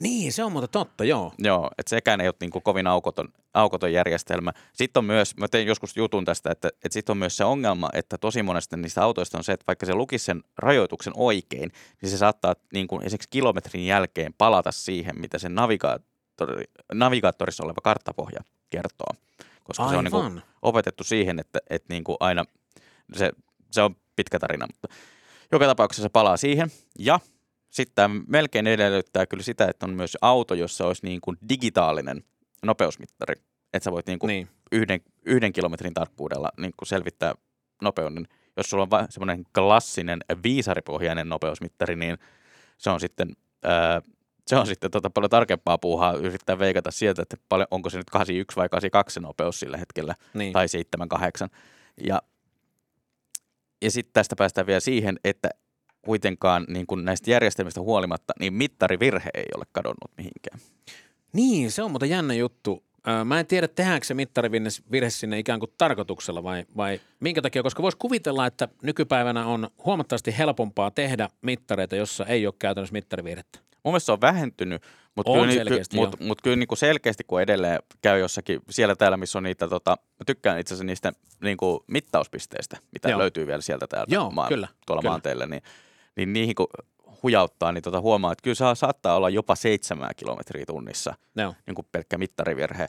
Niin, 0.00 0.32
se 0.32 0.44
on 0.44 0.52
muuta 0.52 0.68
totta, 0.68 1.04
joo. 1.04 1.32
Joo, 1.38 1.70
että 1.78 1.90
sekään 1.90 2.20
ei 2.20 2.28
ole 2.28 2.34
niin 2.40 2.50
kuin 2.50 2.62
kovin 2.62 2.86
aukoton, 2.86 3.28
aukoton 3.54 3.92
järjestelmä. 3.92 4.52
Sitten 4.72 5.00
on 5.00 5.04
myös, 5.04 5.36
mä 5.36 5.48
tein 5.48 5.66
joskus 5.66 5.96
jutun 5.96 6.24
tästä, 6.24 6.50
että, 6.50 6.68
että 6.68 6.92
sitten 6.92 7.12
on 7.12 7.16
myös 7.16 7.36
se 7.36 7.44
ongelma, 7.44 7.88
että 7.92 8.18
tosi 8.18 8.42
monesti 8.42 8.76
niistä 8.76 9.02
autoista 9.02 9.38
on 9.38 9.44
se, 9.44 9.52
että 9.52 9.64
vaikka 9.66 9.86
se 9.86 9.94
lukisi 9.94 10.24
sen 10.24 10.42
rajoituksen 10.58 11.12
oikein, 11.16 11.72
niin 12.02 12.10
se 12.10 12.18
saattaa 12.18 12.54
niin 12.72 12.88
kuin 12.88 13.02
esimerkiksi 13.02 13.28
kilometrin 13.30 13.86
jälkeen 13.86 14.34
palata 14.38 14.72
siihen, 14.72 15.20
mitä 15.20 15.38
sen 15.38 15.54
navigaattori, 15.54 16.64
navigaattorissa 16.92 17.64
oleva 17.64 17.80
karttapohja 17.82 18.40
kertoo. 18.70 19.14
Koska 19.64 19.82
Aivan. 19.82 20.10
se 20.10 20.16
on 20.16 20.24
niin 20.24 20.32
kuin 20.32 20.42
opetettu 20.62 21.04
siihen, 21.04 21.38
että, 21.38 21.58
että 21.70 21.94
niin 21.94 22.04
kuin 22.04 22.16
aina 22.20 22.44
se, 23.16 23.32
se 23.70 23.82
on 23.82 23.96
pitkä 24.20 24.38
tarina, 24.38 24.66
mutta 24.66 24.88
joka 25.52 25.66
tapauksessa 25.66 26.02
se 26.02 26.08
palaa 26.08 26.36
siihen. 26.36 26.68
Ja 26.98 27.20
sitten 27.70 28.10
melkein 28.26 28.66
edellyttää 28.66 29.26
kyllä 29.26 29.42
sitä, 29.42 29.66
että 29.68 29.86
on 29.86 29.92
myös 29.92 30.16
auto, 30.20 30.54
jossa 30.54 30.86
olisi 30.86 31.06
niin 31.06 31.20
kuin 31.20 31.36
digitaalinen 31.48 32.24
nopeusmittari. 32.62 33.34
Että 33.74 33.84
sä 33.84 33.92
voit 33.92 34.06
niin 34.06 34.18
kuin 34.18 34.28
niin. 34.28 34.48
Yhden, 34.72 35.00
yhden 35.24 35.52
kilometrin 35.52 35.94
tarkkuudella 35.94 36.48
niin 36.58 36.72
kuin 36.76 36.88
selvittää 36.88 37.34
nopeuden. 37.82 38.26
Jos 38.56 38.70
sulla 38.70 38.88
on 38.90 39.06
semmoinen 39.10 39.44
klassinen 39.54 40.20
viisaripohjainen 40.42 41.28
nopeusmittari, 41.28 41.96
niin 41.96 42.18
se 42.78 42.90
on 42.90 43.00
sitten 43.00 43.32
ää, 43.64 44.02
Se 44.48 44.56
on 44.56 44.66
sitten 44.66 44.90
tota 44.90 45.10
paljon 45.10 45.30
tarkempaa 45.30 45.78
puuhaa 45.78 46.12
yrittää 46.12 46.58
veikata 46.58 46.90
sieltä, 46.90 47.22
että 47.22 47.36
paljon, 47.48 47.66
onko 47.70 47.90
se 47.90 47.98
nyt 47.98 48.10
81 48.10 48.56
vai 48.56 48.68
82 48.68 49.14
se 49.14 49.20
nopeus 49.20 49.60
sillä 49.60 49.76
hetkellä, 49.76 50.14
Niin. 50.34 50.52
tai 50.52 50.68
78. 50.68 51.48
Ja, 52.06 52.22
ja 53.82 53.90
sitten 53.90 54.12
tästä 54.12 54.36
päästään 54.36 54.66
vielä 54.66 54.80
siihen, 54.80 55.20
että 55.24 55.48
kuitenkaan 56.02 56.66
niin 56.68 56.86
kuin 56.86 57.04
näistä 57.04 57.30
järjestelmistä 57.30 57.80
huolimatta, 57.80 58.32
niin 58.40 58.54
mittarivirhe 58.54 59.30
ei 59.34 59.46
ole 59.56 59.64
kadonnut 59.72 60.10
mihinkään. 60.16 60.60
Niin, 61.32 61.70
se 61.70 61.82
on 61.82 61.90
muuten 61.90 62.10
jännä 62.10 62.34
juttu. 62.34 62.84
Mä 63.24 63.40
en 63.40 63.46
tiedä, 63.46 63.68
tehdäänkö 63.68 64.06
se 64.06 64.14
mittarivirhe 64.14 65.10
sinne 65.10 65.38
ikään 65.38 65.60
kuin 65.60 65.72
tarkoituksella 65.78 66.42
vai, 66.42 66.64
vai 66.76 67.00
minkä 67.20 67.42
takia, 67.42 67.62
koska 67.62 67.82
voisi 67.82 67.98
kuvitella, 67.98 68.46
että 68.46 68.68
nykypäivänä 68.82 69.46
on 69.46 69.70
huomattavasti 69.84 70.38
helpompaa 70.38 70.90
tehdä 70.90 71.28
mittareita, 71.42 71.96
jossa 71.96 72.26
ei 72.26 72.46
ole 72.46 72.54
käytännössä 72.58 72.92
mittarivirhettä. 72.92 73.58
Mun 73.84 73.92
mielestä 73.92 74.06
se 74.06 74.12
on 74.12 74.20
vähentynyt, 74.20 74.82
mutta 75.16 75.32
kyllä, 75.32 75.52
selkeästi, 75.52 75.96
ky, 75.96 76.00
mut, 76.00 76.20
mut 76.20 76.42
kyllä 76.42 76.56
niin 76.56 76.68
kuin 76.68 76.78
selkeästi, 76.78 77.24
kun 77.24 77.40
edelleen 77.40 77.78
käy 78.02 78.18
jossakin 78.18 78.60
siellä 78.70 78.96
täällä, 78.96 79.16
missä 79.16 79.38
on 79.38 79.42
niitä, 79.42 79.68
tota, 79.68 79.90
mä 79.90 80.24
tykkään 80.26 80.58
itse 80.58 80.74
asiassa 80.74 80.84
niistä 80.84 81.12
niin 81.40 81.56
kuin 81.56 81.80
mittauspisteistä, 81.86 82.76
mitä 82.92 83.08
Joo. 83.08 83.18
Löytyy 83.18 83.46
vielä 83.46 83.62
sieltä 83.62 83.86
täältä 83.86 84.14
Joo, 84.14 84.32
kyllä, 84.48 84.68
tuolla 84.86 85.02
kyllä. 85.02 85.10
maanteille, 85.10 85.46
niin, 85.46 85.62
niin 86.16 86.32
niihin 86.32 86.54
kun 86.54 86.66
hujauttaa, 87.22 87.72
niin 87.72 87.82
tota 87.82 88.00
huomaa, 88.00 88.32
että 88.32 88.42
kyllä 88.42 88.54
saa, 88.54 88.74
saattaa 88.74 89.16
olla 89.16 89.30
jopa 89.30 89.54
seitsemää 89.54 90.10
kilometriä 90.16 90.66
tunnissa 90.66 91.14
Joo. 91.36 91.54
niin 91.66 91.74
kuin 91.74 91.86
pelkkä 91.92 92.18
mittarivirhe. 92.18 92.88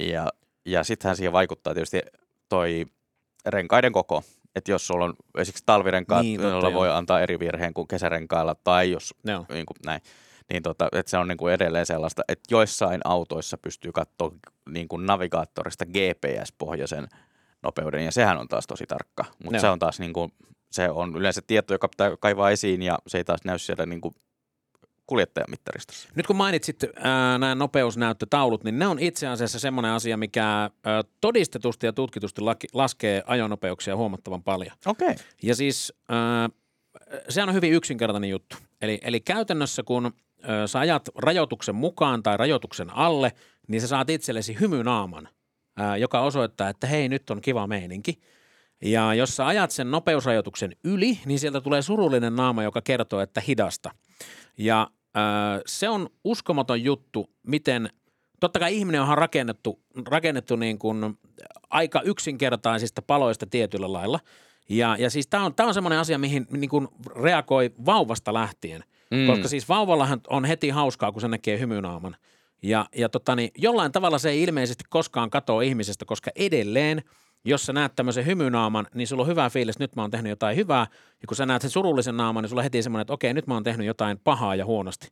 Ja, 0.00 0.28
ja 0.64 0.84
sittenhän 0.84 1.16
siihen 1.16 1.32
vaikuttaa 1.32 1.74
tietysti 1.74 2.00
toi 2.48 2.86
renkaiden 3.46 3.92
koko. 3.92 4.22
Että 4.56 4.70
jos 4.70 4.86
sulla 4.86 5.04
on 5.04 5.14
esimerkiksi 5.38 5.62
talvirenkaat, 5.66 6.22
Niin, 6.22 6.40
joilla 6.40 6.68
joo. 6.68 6.80
voi 6.80 6.90
antaa 6.90 7.20
eri 7.20 7.38
virheen 7.38 7.74
kuin 7.74 7.88
kesärenkailla, 7.88 8.54
tai 8.54 8.90
jos 8.90 9.14
Joo. 9.24 9.46
niin 9.48 9.66
kuin 9.66 9.76
näin, 9.86 10.00
niin 10.52 10.62
tota, 10.62 10.88
että 10.92 11.10
se 11.10 11.18
on 11.18 11.28
niin 11.28 11.38
kuin 11.38 11.54
edelleen 11.54 11.86
sellaista, 11.86 12.22
että 12.28 12.44
joissain 12.54 13.00
autoissa 13.04 13.58
pystyy 13.58 13.92
katsoa 13.92 14.32
niin 14.68 14.88
kuin 14.88 15.06
navigaattorista 15.06 15.86
GPS-pohjaisen 15.86 17.08
nopeuden, 17.62 18.04
ja 18.04 18.12
sehän 18.12 18.38
on 18.38 18.48
taas 18.48 18.66
tosi 18.66 18.84
tarkka. 18.86 19.24
Mutta 19.44 19.60
se 19.60 19.68
on 19.68 19.78
taas 19.78 20.00
niin 20.00 20.12
kuin, 20.12 20.32
se 20.70 20.90
on 20.90 21.16
yleensä 21.16 21.42
tieto, 21.46 21.74
joka 21.74 21.88
pitää 21.88 22.16
kaivaa 22.20 22.50
esiin, 22.50 22.82
ja 22.82 22.98
se 23.06 23.18
ei 23.18 23.24
taas 23.24 23.40
näy 23.44 23.58
siellä 23.58 23.86
niin 23.86 24.00
kuin 24.00 24.14
kuljettajan 25.06 25.50
mittaristossa. 25.50 26.08
Nyt 26.14 26.26
kun 26.26 26.36
mainitsit 26.36 26.84
ää, 26.96 27.38
nämä 27.38 27.54
nopeusnäyttötaulut, 27.54 28.64
niin 28.64 28.78
ne 28.78 28.86
on 28.86 28.98
itse 28.98 29.26
asiassa 29.26 29.58
semmoinen 29.58 29.90
asia, 29.90 30.16
mikä 30.16 30.44
ää, 30.44 30.70
todistetusti 31.20 31.86
ja 31.86 31.92
tutkitusti 31.92 32.40
laki, 32.40 32.66
laskee 32.72 33.22
ajonopeuksia 33.26 33.96
huomattavan 33.96 34.42
paljon. 34.42 34.76
Okei. 34.86 35.10
Okay. 35.10 35.24
Ja 35.42 35.54
siis 35.54 35.92
äh, 36.10 36.50
sehän 37.28 37.48
on 37.48 37.54
hyvin 37.54 37.72
yksinkertainen 37.72 38.30
juttu. 38.30 38.56
Eli, 38.82 38.98
eli 39.02 39.20
käytännössä 39.20 39.82
kun 39.82 40.12
sä 40.66 40.78
ajat 40.78 41.08
rajoituksen 41.14 41.74
mukaan 41.74 42.22
tai 42.22 42.36
rajoituksen 42.36 42.90
alle, 42.90 43.32
niin 43.68 43.80
sä 43.80 43.86
saat 43.86 44.10
itsellesi 44.10 44.56
hymynaaman, 44.60 45.28
joka 45.98 46.20
osoittaa, 46.20 46.68
että 46.68 46.86
hei, 46.86 47.08
nyt 47.08 47.30
on 47.30 47.40
kiva 47.40 47.66
meininki. 47.66 48.20
Ja 48.82 49.14
jos 49.14 49.36
sä 49.36 49.46
ajat 49.46 49.70
sen 49.70 49.90
nopeusrajoituksen 49.90 50.76
yli, 50.84 51.18
niin 51.24 51.38
sieltä 51.38 51.60
tulee 51.60 51.82
surullinen 51.82 52.36
naama, 52.36 52.62
joka 52.62 52.82
kertoo, 52.82 53.20
että 53.20 53.40
hidasta. 53.40 53.90
Ja 54.58 54.90
se 55.66 55.88
on 55.88 56.08
uskomaton 56.24 56.82
juttu, 56.82 57.30
miten 57.46 57.90
totta 58.40 58.58
kai 58.58 58.76
ihminen 58.76 59.00
onhan 59.00 59.18
rakennettu, 59.18 59.80
rakennettu 60.08 60.56
niin 60.56 60.78
kuin 60.78 61.18
aika 61.70 62.00
yksinkertaisista 62.00 63.02
paloista 63.02 63.46
tietyllä 63.46 63.92
lailla. 63.92 64.20
Ja, 64.68 64.96
ja 64.98 65.10
siis 65.10 65.26
tämä 65.26 65.44
on, 65.44 65.54
on 65.58 65.74
semmoinen 65.74 65.98
asia, 65.98 66.18
mihin 66.18 66.46
niin 66.50 66.70
kuin 66.70 66.88
reagoi 67.22 67.70
vauvasta 67.86 68.34
lähtien. 68.34 68.84
Mm. 69.10 69.26
Koska 69.26 69.48
siis 69.48 69.68
vauvallahan 69.68 70.20
on 70.30 70.44
heti 70.44 70.68
hauskaa, 70.68 71.12
kun 71.12 71.20
se 71.20 71.28
näkee 71.28 71.58
hymynaaman. 71.58 72.16
Ja, 72.62 72.86
ja 72.96 73.08
tota 73.08 73.36
niin, 73.36 73.50
jollain 73.58 73.92
tavalla 73.92 74.18
se 74.18 74.30
ei 74.30 74.42
ilmeisesti 74.42 74.84
koskaan 74.88 75.30
katoa 75.30 75.62
ihmisestä, 75.62 76.04
koska 76.04 76.30
edelleen, 76.36 77.02
jos 77.44 77.66
sä 77.66 77.72
näet 77.72 77.92
tämmöisen 77.96 78.26
hymynaaman, 78.26 78.86
niin 78.94 79.06
sulla 79.06 79.22
on 79.22 79.28
hyvä 79.28 79.50
fiilis, 79.50 79.74
että 79.74 79.84
nyt 79.84 79.96
mä 79.96 80.02
oon 80.02 80.10
tehnyt 80.10 80.30
jotain 80.30 80.56
hyvää. 80.56 80.86
Ja 81.22 81.26
kun 81.28 81.36
sä 81.36 81.46
näet 81.46 81.62
sen 81.62 81.70
surullisen 81.70 82.16
naaman, 82.16 82.42
niin 82.42 82.48
sulla 82.48 82.60
on 82.60 82.64
heti 82.64 82.82
semmoinen, 82.82 83.02
että 83.02 83.12
okei, 83.12 83.34
nyt 83.34 83.46
mä 83.46 83.54
oon 83.54 83.64
tehnyt 83.64 83.86
jotain 83.86 84.18
pahaa 84.24 84.54
ja 84.54 84.64
huonosti. 84.64 85.08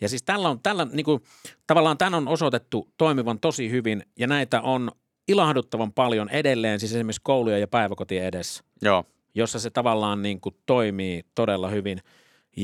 Ja 0.00 0.08
siis 0.08 0.22
tällä 0.22 0.48
on, 0.48 0.60
tällä, 0.62 0.86
niin 0.92 1.04
kuin, 1.04 1.22
tavallaan 1.66 1.98
tämän 1.98 2.14
on 2.14 2.28
osoitettu 2.28 2.88
toimivan 2.96 3.40
tosi 3.40 3.70
hyvin, 3.70 4.02
ja 4.18 4.26
näitä 4.26 4.60
on 4.60 4.90
ilahduttavan 5.28 5.92
paljon 5.92 6.28
edelleen, 6.28 6.80
siis 6.80 6.92
esimerkiksi 6.92 7.20
kouluja 7.24 7.58
ja 7.58 7.68
päiväkotien 7.68 8.24
edessä 8.24 8.64
Joo. 8.82 9.04
jossa 9.34 9.58
se 9.58 9.70
tavallaan 9.70 10.22
niin 10.22 10.40
kuin 10.40 10.56
toimii 10.66 11.24
todella 11.34 11.68
hyvin. 11.68 12.00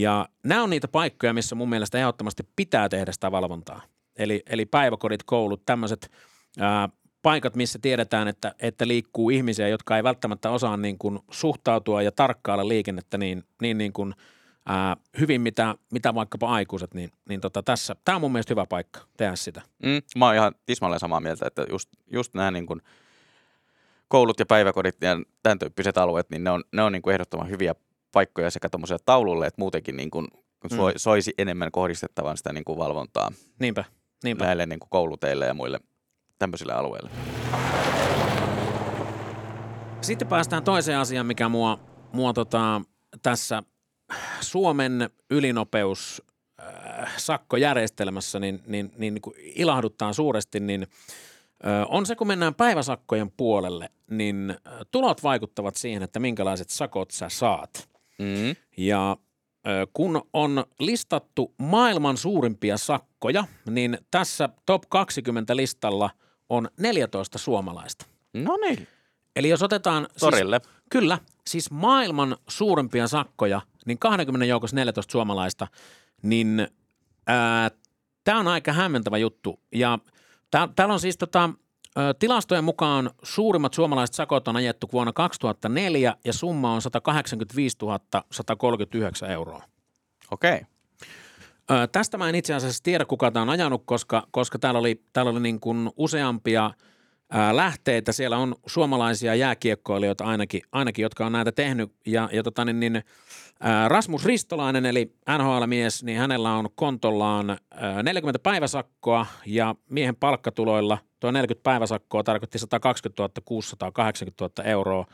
Ja 0.01 0.29
nämä 0.43 0.63
on 0.63 0.71
niitä 0.71 0.89
paikkoja, 0.89 1.33
missä 1.33 1.55
mun 1.55 1.69
mielestä 1.69 1.99
ehdottomasti 1.99 2.49
pitää 2.57 2.89
tehdä 2.89 3.13
sitä 3.13 3.33
valvontaa. 3.33 3.83
Eli, 4.17 4.43
eli 4.47 4.67
päiväkodit, 4.67 5.23
koulut, 5.23 5.63
tämmöiset 5.67 6.11
paikat, 7.23 7.57
missä 7.57 7.79
tiedetään, 7.83 8.29
että, 8.29 8.55
että 8.59 8.89
liikkuu 8.89 9.31
ihmisiä, 9.31 9.69
jotka 9.69 9.97
ei 9.97 10.05
välttämättä 10.05 10.51
osaa 10.51 10.77
niin 10.77 10.99
kuin 10.99 11.19
suhtautua 11.31 12.03
ja 12.03 12.13
tarkkailla 12.13 12.69
liikennettä 12.69 13.19
niin, 13.19 13.45
niin, 13.63 13.79
niin 13.79 13.93
kuin, 13.93 14.15
ää, 14.67 14.97
hyvin, 15.21 15.41
mitä, 15.41 15.75
mitä 15.93 16.15
vaikkapa 16.15 16.49
aikuiset, 16.49 16.95
niin, 16.95 17.11
niin 17.29 17.41
tota 17.41 17.63
tässä, 17.63 17.97
tämä 18.05 18.17
on 18.17 18.21
mun 18.21 18.33
mielestä 18.33 18.53
hyvä 18.53 18.67
paikka 18.67 19.01
tehdä 19.17 19.37
sitä. 19.37 19.63
Mm, 19.83 20.03
mä 20.19 20.27
oon 20.27 20.35
ihan 20.35 20.55
tismalleen 20.67 21.01
samaa 21.01 21.21
mieltä, 21.21 21.47
että 21.47 21.67
just, 21.71 21.89
just 22.13 22.35
nämä 22.35 22.51
niin 22.51 22.67
kuin 22.67 22.83
koulut 24.09 24.39
ja 24.39 24.47
päiväkodit 24.47 24.97
ja 25.01 25.17
tämän 25.43 25.59
tyyppiset 25.59 25.99
alueet, 25.99 26.31
niin 26.31 26.45
ne 26.45 26.51
on, 26.51 26.65
ne 26.73 26.83
on 26.83 26.93
niin 26.93 27.03
kuin 27.03 27.15
ehdottoman 27.15 27.51
hyviä 27.51 27.75
paikkoja 28.13 28.51
sekä 28.51 28.69
tuommoiselle 28.69 29.03
taululle, 29.07 29.47
että 29.47 29.61
muutenkin 29.61 29.97
niin 29.97 30.11
kuin, 30.11 30.29
kun 30.61 30.71
Mm. 30.71 30.77
soi, 30.77 30.93
soisi 30.97 31.35
enemmän 31.39 31.73
kohdistettavan 31.73 32.37
sitä 32.37 32.53
niin 32.53 32.65
kuin 32.65 32.79
valvontaa 32.79 33.33
Niinpä, 33.61 33.85
niinpä. 34.25 34.45
näille 34.45 34.67
niin 34.67 34.81
kuin 34.81 34.91
kouluteille 34.91 35.47
ja 35.47 35.55
muille 35.55 35.81
tämmöisille 36.39 36.73
alueille. 36.73 37.11
Sitten 40.01 40.29
päästään 40.29 40.63
toiseen 40.65 40.99
asiaan, 40.99 41.27
mikä 41.27 41.49
mua, 41.49 41.79
mua 42.13 42.33
tota, 42.33 42.83
tässä 43.23 43.63
Suomen 44.41 45.11
ylinopeus 45.31 46.23
äh, 46.63 47.17
sakkojärjestelmässä 47.17 48.39
niin, 48.41 48.63
niin, 48.67 48.93
niin, 48.99 49.15
niin 49.15 49.23
kuin 49.23 49.35
ilahduttaa 49.39 50.13
suuresti, 50.13 50.61
niin 50.61 50.87
on 51.89 52.07
se, 52.07 52.17
kun 52.17 52.27
mennään 52.27 52.55
päiväsakkojen 52.55 53.31
puolelle, 53.31 53.91
niin 54.11 54.57
tulot 54.91 55.23
vaikuttavat 55.23 55.77
siihen, 55.77 56.03
että 56.03 56.19
minkälaiset 56.21 56.71
sakot 56.71 57.11
sä 57.11 57.29
saat. 57.29 57.89
Mm. 58.19 58.57
Ja 58.77 59.17
kun 59.93 60.23
on 60.33 60.65
listattu 60.79 61.55
maailman 61.59 62.17
suurimpia 62.17 62.79
sakkoja, 62.79 63.45
niin 63.71 63.99
tässä 64.11 64.49
top 64.67 64.83
20 64.89 65.57
listalla 65.57 66.11
on 66.49 66.69
14 66.79 67.39
suomalaista. 67.39 68.07
No 68.35 68.57
niin, 68.57 68.89
Eli 69.37 69.49
jos 69.49 69.63
otetaan... 69.63 70.09
torille. 70.21 70.61
Siis, 70.63 70.75
kyllä, 70.91 71.19
siis 71.47 71.71
maailman 71.71 72.37
suurimpia 72.49 73.09
sakkoja, 73.09 73.61
niin 73.87 73.99
20 73.99 74.45
joukossa 74.45 74.77
14 74.77 75.13
suomalaista, 75.13 75.67
niin 76.23 76.69
tämä 78.25 78.41
on 78.41 78.49
aika 78.49 78.73
hämmentävä 78.73 79.19
juttu. 79.19 79.61
Ja 79.75 79.99
tää, 80.51 80.69
täällä 80.77 80.95
on 80.95 81.01
siis 81.01 81.17
tota, 81.17 81.51
tilastojen 82.19 82.65
mukaan 82.65 83.11
suurimmat 83.23 83.75
suomalaiset 83.75 84.15
sakot 84.15 84.49
on 84.49 84.57
ajettu 84.57 84.89
vuonna 84.93 85.13
2004 85.13 86.17
ja 86.25 86.33
summa 86.33 86.73
on 86.73 86.83
185 86.83 87.77
139 88.31 89.31
euroa. 89.31 89.63
Okei. 90.31 90.61
Ö, 91.71 91.87
tästä 91.93 92.19
mä 92.19 92.29
en 92.29 92.35
itse 92.35 92.55
asiassa 92.55 92.83
tiedä, 92.83 93.05
kuka 93.05 93.31
tämä 93.31 93.43
on 93.43 93.51
ajanut, 93.51 93.83
koska, 93.85 94.27
koska 94.31 94.59
täällä 94.59 94.81
oli, 94.81 95.03
täällä 95.13 95.31
oli 95.31 95.41
niin 95.41 95.61
kuin 95.61 95.91
useampia 95.97 96.71
ää, 97.31 97.57
lähteitä. 97.57 98.13
Siellä 98.13 98.39
on 98.39 98.55
suomalaisia 98.67 99.35
jääkiekkoilijoita 99.35 100.25
ainakin, 100.25 100.63
ainakin 100.73 101.03
jotka 101.03 101.27
on 101.27 101.33
näitä 101.33 101.53
tehnyt. 101.53 101.93
Ja, 102.07 102.29
ja 102.33 102.43
tota, 102.43 102.65
niin, 102.65 102.81
niin, 102.81 103.05
ää, 103.61 103.89
Rasmus 103.89 104.25
Ristolainen, 104.25 104.87
eli 104.87 105.13
NHL-mies, 105.39 106.05
niin 106.05 106.19
hänellä 106.19 106.53
on 106.53 106.69
kontollaan 106.75 107.51
ää, 107.71 108.03
40 108.03 108.39
päiväsakkoa 108.39 109.27
ja 109.47 109.75
miehen 109.91 110.17
palkkatuloilla 110.17 110.99
tuo 111.27 111.33
40 111.33 111.63
päiväsakkoa 111.63 112.23
tarkoitti 112.23 112.59
120 112.59 113.41
680 113.45 114.45
000 114.59 114.71
euroa. 114.71 115.07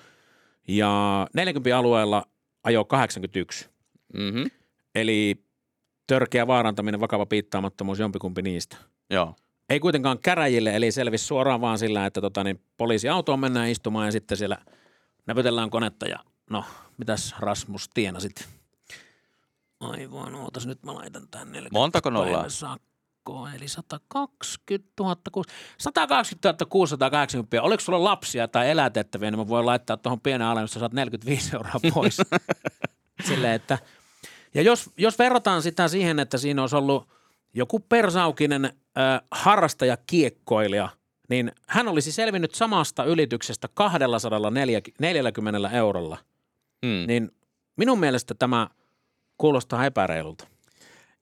Ja 0.69 1.27
40 1.35 1.79
alueella 1.79 2.25
ajo 2.65 2.85
81. 2.85 3.71
Mm-hmm. 4.15 4.51
Eli 4.95 5.45
törkeä 6.07 6.47
vaarantaminen, 6.47 7.01
vakava 7.01 7.27
piittaamattomuus, 7.27 7.99
jompikumpi 7.99 8.43
niistä. 8.43 8.77
Joo. 9.11 9.35
Ei 9.69 9.81
kuitenkaan 9.81 10.19
käräjille, 10.19 10.77
eli 10.77 10.93
selvisi 10.93 11.25
suoraan 11.25 11.61
vaan 11.61 11.79
sillä, 11.79 12.07
että 12.07 12.21
tota, 12.21 12.45
niin 12.45 12.61
poliisiautoon 12.77 13.41
mennään 13.41 13.69
istumaan 13.69 14.07
ja 14.07 14.13
sitten 14.13 14.37
siellä 14.37 14.59
näpytellään 15.27 15.71
konetta 15.71 16.09
ja 16.09 16.19
no, 16.51 16.65
mitäs 16.99 17.35
Rasmus 17.39 17.89
tienasit? 17.95 18.49
Aivan, 19.81 20.35
ootas 20.35 20.67
nyt 20.67 20.83
mä 20.83 20.95
laitan 20.95 21.29
tänne. 21.31 21.53
40 21.53 21.79
Montako 21.79 22.11
nollaa? 22.11 22.47
Päiväsakkoa, 23.25 23.55
eli 23.57 23.69
120 23.69 24.89
000, 25.01 25.17
120 25.79 26.65
680. 26.65 27.63
Oliko 27.63 27.81
sulla 27.81 28.05
lapsia 28.05 28.49
tai 28.49 28.71
elätettäviä, 28.71 29.31
niin 29.31 29.39
mä 29.39 29.49
voin 29.49 29.67
laittaa 29.67 29.97
tuohon 29.97 30.21
pienen 30.21 30.47
alennusta, 30.47 30.79
saat 30.79 30.93
45 30.93 31.57
euroa 31.57 31.81
pois. 31.95 32.17
Silleen, 33.29 33.53
että 33.53 33.79
ja 34.55 34.63
jos, 34.63 34.91
jos 34.97 35.19
verrataan 35.19 35.63
sitä 35.63 35.89
siihen, 35.89 36.19
että 36.19 36.39
siinä 36.39 36.63
olisi 36.63 36.77
ollut 36.77 37.09
joku 37.55 37.81
persaukinen 37.81 38.65
äh, 38.65 39.21
harrastajakiekkoilija, 39.31 40.89
niin 41.29 41.53
hän 41.67 41.89
olisi 41.89 42.13
selvinnyt 42.13 42.55
samasta 42.55 43.05
ylityksestä 43.05 43.69
240 43.75 45.71
eurolla. 45.71 46.19
Mm. 46.83 47.05
Niin 47.07 47.31
minun 47.77 48.01
mielestä 48.01 48.35
tämä 48.35 48.69
kuulostaa 49.39 49.87
epäreilulta. 49.87 50.47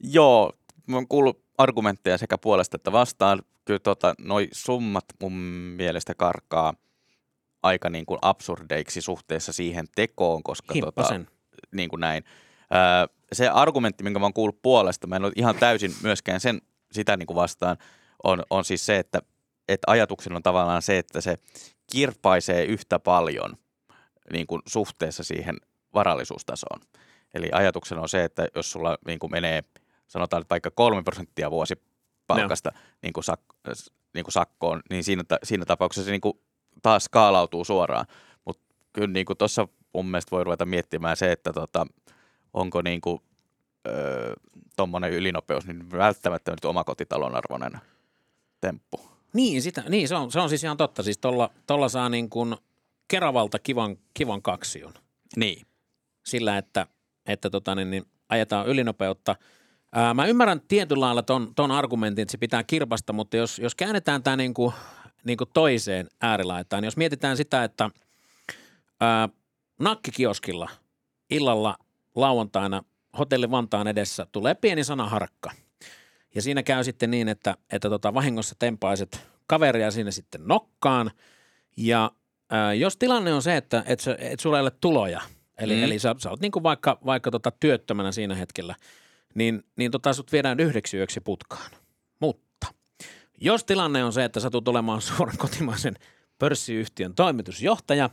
Joo, 0.01 0.53
mä 0.87 0.97
oon 0.97 1.09
kuullut 1.09 1.50
argumentteja 1.61 2.19
sekä 2.19 2.39
puolesta 2.39 2.77
että 2.77 2.93
vastaan. 2.93 3.43
Kyllä 3.65 3.81
tota, 3.81 4.15
noi 4.19 4.49
summat 4.53 5.05
mun 5.21 5.33
mielestä 5.77 6.15
karkaa 6.15 6.75
aika 7.63 7.91
niin 7.91 8.07
kuin 8.07 8.19
absurdeiksi 8.23 9.01
suhteessa 9.01 9.53
siihen 9.53 9.87
tekoon, 9.95 10.43
koska 10.43 10.75
tota, 10.81 11.21
niin 11.73 11.89
kuin 11.89 12.01
näin. 12.01 12.25
Öö, 12.75 13.17
se 13.33 13.49
argumentti, 13.49 14.05
minkä 14.05 14.19
mä 14.19 14.25
oon 14.25 14.33
kuullut 14.33 14.63
puolesta, 14.63 15.07
mä 15.07 15.17
en 15.17 15.25
ole 15.25 15.33
ihan 15.37 15.55
täysin 15.55 15.95
myöskään 16.03 16.41
sen, 16.41 16.61
sitä 16.93 17.17
niin 17.17 17.27
kuin 17.27 17.35
vastaan, 17.35 17.77
on, 18.25 18.43
on 18.51 18.65
siis 18.65 18.87
se, 18.87 18.99
että, 18.99 19.23
että 19.69 19.91
ajatuksena 19.91 20.37
on 20.37 20.43
tavallaan 20.43 20.83
se, 20.83 20.99
että 20.99 21.21
se 21.21 21.39
kirpaisee 21.93 22.65
yhtä 22.65 22.99
paljon 22.99 23.57
niin 24.33 24.47
kuin 24.47 24.63
suhteessa 24.67 25.25
siihen 25.25 25.57
varallisuustasoon. 25.95 26.81
Eli 27.35 27.49
ajatuksena 27.53 28.01
on 28.01 28.09
se, 28.09 28.25
että 28.25 28.49
jos 28.55 28.73
sulla 28.73 28.99
niin 29.07 29.19
kuin 29.19 29.33
menee, 29.33 29.65
sanotaan 30.11 30.41
että 30.41 30.53
vaikka 30.53 30.71
kolme 30.71 31.03
prosenttia 31.03 31.51
vuosipalkasta 31.51 32.73
niin 33.03 33.13
kuin 33.13 33.25
sak, 33.25 33.41
niin 34.15 34.25
kuin 34.25 34.33
sakkoon, 34.33 34.83
niin 34.91 35.05
siinä, 35.05 35.23
siinä 35.43 35.65
tapauksessa 35.65 36.05
se 36.05 36.11
niin 36.11 36.21
kuin 36.21 36.41
taas 36.83 37.05
skaalautuu 37.05 37.65
suoraan. 37.65 38.07
Mutta 38.45 38.63
kyllä 38.93 39.13
niin 39.13 39.27
tuossa 39.39 39.69
mun 39.93 40.07
mielestä 40.07 40.31
voi 40.31 40.45
ruveta 40.45 40.67
miettimään 40.67 41.17
se, 41.17 41.33
että 41.33 41.53
tota, 41.53 41.87
onko 42.55 42.83
niin 42.83 43.01
kuin, 43.01 43.23
öö, 43.89 44.35
tuommoinen 44.77 45.13
ylinopeus 45.13 45.67
niin 45.67 45.91
välttämättä 45.93 46.51
nyt 46.51 46.65
omakotitalon 46.65 47.37
arvoinen 47.37 47.81
temppu. 48.61 49.01
Niin, 49.33 49.63
sitä, 49.63 49.83
niin 49.89 50.09
se, 50.09 50.15
on, 50.15 50.33
se 50.33 50.41
on 50.41 50.49
siis 50.49 50.65
ihan 50.65 50.77
totta. 50.77 51.03
Siis 51.03 51.19
tolla, 51.19 51.51
tolla 51.67 51.89
saa 51.89 52.09
niin 52.09 52.31
kuin 52.31 52.57
Keravalta 53.09 53.59
kivan, 53.59 53.97
kivan 54.15 54.43
kaksion 54.43 54.95
Niin. 55.37 55.67
sillä, 56.27 56.59
että, 56.59 56.87
että 57.27 57.51
tota, 57.51 57.75
niin, 57.75 57.91
niin 57.91 58.07
ajetaan 58.29 58.67
ylinopeutta. 58.67 59.37
Ää, 59.93 60.15
mä 60.15 60.27
ymmärrän 60.27 60.61
tietyllä 60.69 61.01
lailla 61.05 61.23
ton, 61.23 61.53
ton 61.55 61.71
argumentin, 61.71 62.23
että 62.23 62.33
se 62.33 62.39
pitää 62.39 62.65
kirpasta, 62.65 63.13
mutta 63.13 63.37
jos, 63.37 63.59
jos 63.59 63.75
käännetään 63.75 64.23
tämä 64.23 64.37
niin 64.37 64.55
kuin, 64.55 64.73
niin 65.25 65.39
kuin 65.39 65.51
toiseen 65.55 66.09
äärilaitaan, 66.21 66.83
niin 66.83 66.87
jos 66.87 66.97
mietitään 66.97 67.37
sitä, 67.37 67.65
että 67.65 67.91
ää, 69.01 69.29
nakkikioskilla 69.81 70.69
illalla 71.31 71.77
lauantaina 72.15 72.83
hotelli 73.19 73.51
Vantaan 73.51 73.87
edessä 73.89 74.27
tulee 74.33 74.55
pieni 74.55 74.85
sanaharkka. 74.85 75.51
Ja 76.35 76.43
siinä 76.43 76.63
käy 76.63 76.85
sitten 76.85 77.11
niin, 77.11 77.29
että, 77.29 77.57
että 77.73 77.91
tota, 77.91 78.15
vahingossa 78.15 78.55
tempaiset 78.59 79.27
kaveria 79.47 79.91
sinne 79.91 80.13
sitten 80.13 80.41
nokkaan. 80.45 81.11
Ja 81.77 82.11
ää, 82.51 82.75
jos 82.75 82.97
tilanne 82.97 83.35
on 83.35 83.43
se, 83.43 83.57
että 83.57 83.83
et, 83.87 84.01
sä- 84.01 84.17
et 84.19 84.41
sulla 84.41 84.57
ei 84.59 84.63
ole 84.63 84.73
tuloja, 84.81 85.21
eli, 85.59 85.75
Mm. 85.77 85.83
eli 85.83 85.99
sä, 85.99 86.15
sä 86.19 86.31
oot 86.31 86.41
niin 86.41 86.53
kuin 86.53 86.63
vaikka, 86.63 86.99
vaikka 87.07 87.31
tota 87.31 87.51
työttömänä 87.51 88.13
siinä 88.13 88.35
hetkellä, 88.35 88.75
niin, 89.35 89.63
niin 89.77 89.91
tota 89.91 90.13
sut 90.13 90.33
viedään 90.33 90.61
yhdeksi 90.61 90.97
yöksi 90.97 91.21
putkaan. 91.21 91.71
Mutta 92.21 92.67
jos 93.41 93.65
tilanne 93.65 94.05
on 94.05 94.13
se, 94.13 94.25
että 94.25 94.41
sä 94.41 94.51
tulet 94.51 94.69
olemaan 94.69 95.01
suoran 95.17 95.39
kotimaisen 95.39 95.95
pörssiyhtiön 96.39 97.15
toimitusjohtaja 97.15 98.11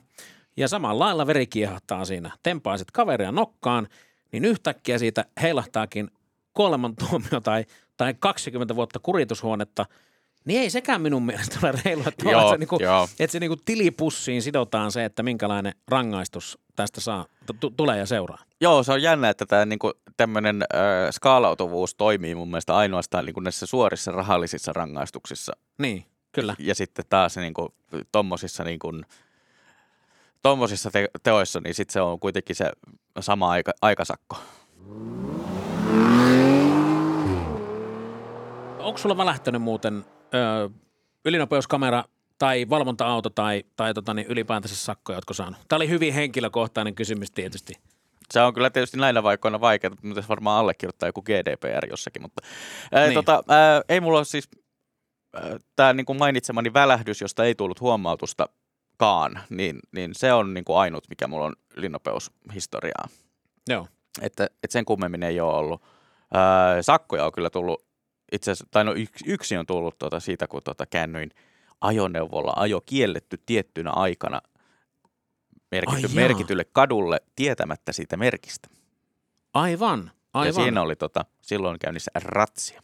ja 0.57 0.67
samalla 0.67 1.05
lailla 1.05 1.27
veri 1.27 1.47
kiehahtaa 1.47 2.05
siinä, 2.05 2.31
tempaiset 2.43 2.91
kaveria 2.91 3.31
nokkaan, 3.31 3.87
niin 4.31 4.45
yhtäkkiä 4.45 4.97
siitä 4.97 5.25
heilahtaakin 5.41 6.11
kuolemantuomio 6.53 7.39
tai, 7.43 7.65
tai 7.97 8.15
20 8.19 8.75
vuotta 8.75 8.99
kuritushuonetta, 8.99 9.85
niin 10.47 10.61
ei 10.61 10.69
sekään 10.69 11.01
minun 11.01 11.23
mielestä 11.25 11.59
ole 11.63 11.73
reilua, 11.85 12.05
että, 12.07 12.29
Joo, 12.29 12.51
se, 12.51 12.57
niinku, 12.57 12.79
että 13.19 13.31
se 13.31 13.39
niinku 13.39 13.55
tilipussiin 13.65 14.41
sidotaan 14.41 14.91
se, 14.91 15.05
että 15.05 15.23
minkälainen 15.23 15.73
rangaistus 15.87 16.59
tästä 16.75 17.01
saa, 17.01 17.25
t- 17.45 17.77
tulee 17.77 17.97
ja 17.97 18.05
seuraa. 18.05 18.37
Joo, 18.61 18.83
se 18.83 18.91
on 18.91 19.01
jännä, 19.01 19.29
että 19.29 19.45
tämä 19.45 19.65
niinku, 19.65 19.91
tämmöinen 20.17 20.61
äh, 20.61 20.79
skaalautuvuus 21.11 21.95
toimii 21.95 22.35
mun 22.35 22.47
mielestä 22.47 22.75
ainoastaan 22.75 23.25
niinku 23.25 23.39
näissä 23.39 23.65
suorissa 23.65 24.11
rahallisissa 24.11 24.73
rangaistuksissa. 24.73 25.53
Niin, 25.77 26.05
kyllä. 26.31 26.55
Ja 26.59 26.75
sitten 26.75 27.05
taas 27.09 27.37
niinku, 27.37 27.73
tommosissa, 28.11 28.63
niinku, 28.63 28.91
tommosissa 30.43 30.91
te- 30.91 31.09
teoissa, 31.23 31.59
niin 31.59 31.73
sitten 31.73 31.93
se 31.93 32.01
on 32.01 32.19
kuitenkin 32.19 32.55
se 32.55 32.71
sama 33.19 33.49
aika, 33.49 33.71
aikasakko. 33.81 34.37
Onko 38.79 38.97
sulla 38.97 39.17
välähtänyt 39.17 39.61
muuten 39.61 40.05
ylinopeuskamera 41.25 42.03
tai 42.39 42.65
valvonta-auto 42.69 43.29
tai, 43.29 43.63
tai 43.75 43.93
tota, 43.93 44.13
niin 44.13 44.27
ylipäätänsä 44.27 44.75
sakkoja, 44.75 45.17
ootko 45.17 45.33
saanut? 45.33 45.59
Tämä 45.67 45.77
oli 45.77 45.89
hyvin 45.89 46.13
henkilökohtainen 46.13 46.95
kysymys 46.95 47.31
tietysti. 47.31 47.73
Se 48.33 48.41
on 48.41 48.53
kyllä 48.53 48.69
tietysti 48.69 48.97
näinä 48.97 49.23
vaikoina 49.23 49.61
vaikeaa, 49.61 49.89
mutta 49.89 50.07
pitäisi 50.07 50.29
varmaan 50.29 50.59
allekirjoittaa 50.59 51.09
joku 51.09 51.21
GDPR 51.21 51.89
jossakin, 51.89 52.21
mutta 52.21 52.41
ää, 52.91 53.03
Niin. 53.05 53.13
tota, 53.13 53.43
ää, 53.47 53.81
ei 53.89 53.99
mulla 54.01 54.17
ole 54.19 54.25
siis 54.25 54.49
tämä 55.75 55.93
niin 55.93 56.05
kuin 56.05 56.19
mainitsemani 56.19 56.73
välähdys, 56.73 57.21
josta 57.21 57.43
ei 57.45 57.55
tullut 57.55 57.81
huomautustakaan, 57.81 59.39
niin, 59.49 59.79
niin 59.91 60.15
se 60.15 60.33
on 60.33 60.53
niin 60.53 60.65
kuin 60.65 60.77
ainut, 60.77 61.03
mikä 61.09 61.27
mulla 61.27 61.45
on 61.45 61.55
linnopeushistoriaa. 61.75 63.07
Joo. 63.69 63.87
Että, 64.21 64.45
että 64.45 64.73
sen 64.73 64.85
kummemmin 64.85 65.23
ei 65.23 65.39
ole 65.39 65.53
ollut. 65.53 65.81
Ää, 66.33 66.81
sakkoja 66.81 67.25
on 67.25 67.31
kyllä 67.31 67.49
tullut, 67.49 67.85
itse 68.31 68.51
asiassa, 68.51 68.67
tai 68.71 68.83
no 68.85 68.93
yksi, 68.93 69.25
yksi 69.27 69.57
on 69.57 69.65
tullut 69.65 69.97
tuota 69.97 70.19
siitä, 70.19 70.47
kun 70.47 70.63
tuota 70.63 70.85
käännyin 70.85 71.29
ajoneuvolla, 71.81 72.53
ajo 72.55 72.81
kielletty 72.81 73.37
tiettynä 73.45 73.91
aikana 73.91 74.41
merkity, 75.71 75.95
Ai 75.95 76.01
jaa. 76.01 76.27
merkitylle 76.27 76.65
kadulle 76.71 77.21
tietämättä 77.35 77.93
siitä 77.93 78.17
merkistä. 78.17 78.67
Aivan, 79.53 80.11
aivan. 80.33 80.47
Ja 80.47 80.53
siinä 80.53 80.81
oli 80.81 80.95
tota, 80.95 81.25
silloin 81.41 81.79
käynnissä 81.79 82.11
ratsia. 82.15 82.81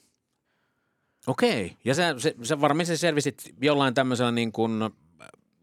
Okei, 1.28 1.78
ja 1.86 1.94
sä, 1.96 2.16
se, 2.20 2.36
se 2.44 2.62
varmasti 2.62 2.98
selvisit 2.98 3.54
jollain 3.62 3.94
tämmöisellä 3.94 4.32
niin 4.32 4.52
kuin 4.52 4.72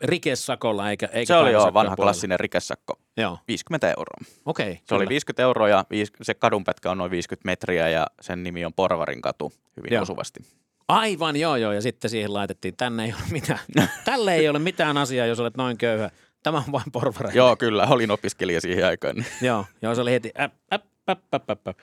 rikesakolla, 0.02 0.90
eikä, 0.90 1.06
eikä 1.12 1.26
Se 1.34 1.36
oli 1.36 1.52
jo 1.52 1.58
vanha 1.60 1.72
puolella. 1.72 1.96
klassinen 1.96 2.40
rikesakko, 2.40 2.99
Joo, 3.16 3.38
50 3.48 3.88
euroa. 3.88 4.24
okei. 4.44 4.80
Se 4.84 4.94
oli 4.94 5.00
kyllä. 5.00 5.08
50 5.08 5.42
euroa 5.42 5.68
ja 5.68 5.84
viis, 5.90 6.12
se 6.22 6.34
kadunpätkä 6.34 6.90
on 6.90 6.98
noin 6.98 7.10
50 7.10 7.46
metriä 7.46 7.88
ja 7.88 8.06
sen 8.20 8.42
nimi 8.42 8.64
on 8.64 8.72
Porvarin 8.72 9.22
katu 9.22 9.52
hyvin 9.76 9.92
Joo. 9.92 10.02
osuvasti. 10.02 10.40
Aivan, 10.88 11.36
joo, 11.36 11.56
joo, 11.56 11.72
ja 11.72 11.82
sitten 11.82 12.10
siihen 12.10 12.34
laitettiin, 12.34 12.76
tänne 12.76 13.04
ei 13.04 13.12
ole 13.12 13.22
mitään, 13.30 13.58
tälle 14.04 14.34
ei 14.34 14.48
ole 14.48 14.58
mitään 14.58 14.96
asiaa, 14.96 15.26
jos 15.26 15.40
olet 15.40 15.56
noin 15.56 15.78
köyhä. 15.78 16.10
Tämä 16.42 16.58
on 16.66 16.72
vain 16.72 16.92
porvara. 16.92 17.30
Joo, 17.34 17.56
kyllä, 17.56 17.86
olin 17.86 18.10
opiskelija 18.10 18.60
siihen 18.60 18.86
aikaan. 18.86 19.16
Joo, 19.42 19.64
joo, 19.82 19.94
se 19.94 20.00
oli 20.00 20.12
heti 20.12 20.32
äp, 20.40 20.52
äp, 20.72 20.84
äp, 21.10 21.34
äp, 21.34 21.50
äp, 21.50 21.68
äp. 21.68 21.78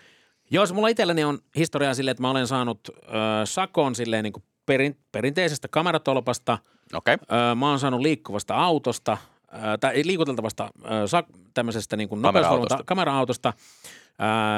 Joo, 0.52 0.66
se 0.66 0.74
mulla 0.74 0.88
itselläni 0.88 1.24
on 1.24 1.40
historiaa 1.56 1.94
silleen, 1.94 2.12
että 2.12 2.22
mä 2.22 2.30
olen 2.30 2.48
saanut 2.48 2.80
ö, 2.90 2.96
sakon 3.46 3.96
silleen 3.96 4.24
niin 4.24 4.34
kuin 4.34 4.44
perin, 4.66 4.98
perinteisestä 5.12 5.68
kameratolpasta. 5.68 6.58
Okei, 6.94 7.14
okay. 7.14 7.40
Ö, 7.52 7.56
mä 7.56 7.70
oon 7.70 7.80
saanut 7.80 8.02
liikkuvasta 8.02 8.56
autosta, 8.56 9.18
tai 9.80 10.02
liikuteltavasta 10.06 10.70
tämmöisestä 11.54 11.98
niin 11.98 12.10
kuin 12.10 12.22
Kamera-autosta. 12.22 12.84
kamera-autosta. 12.86 13.54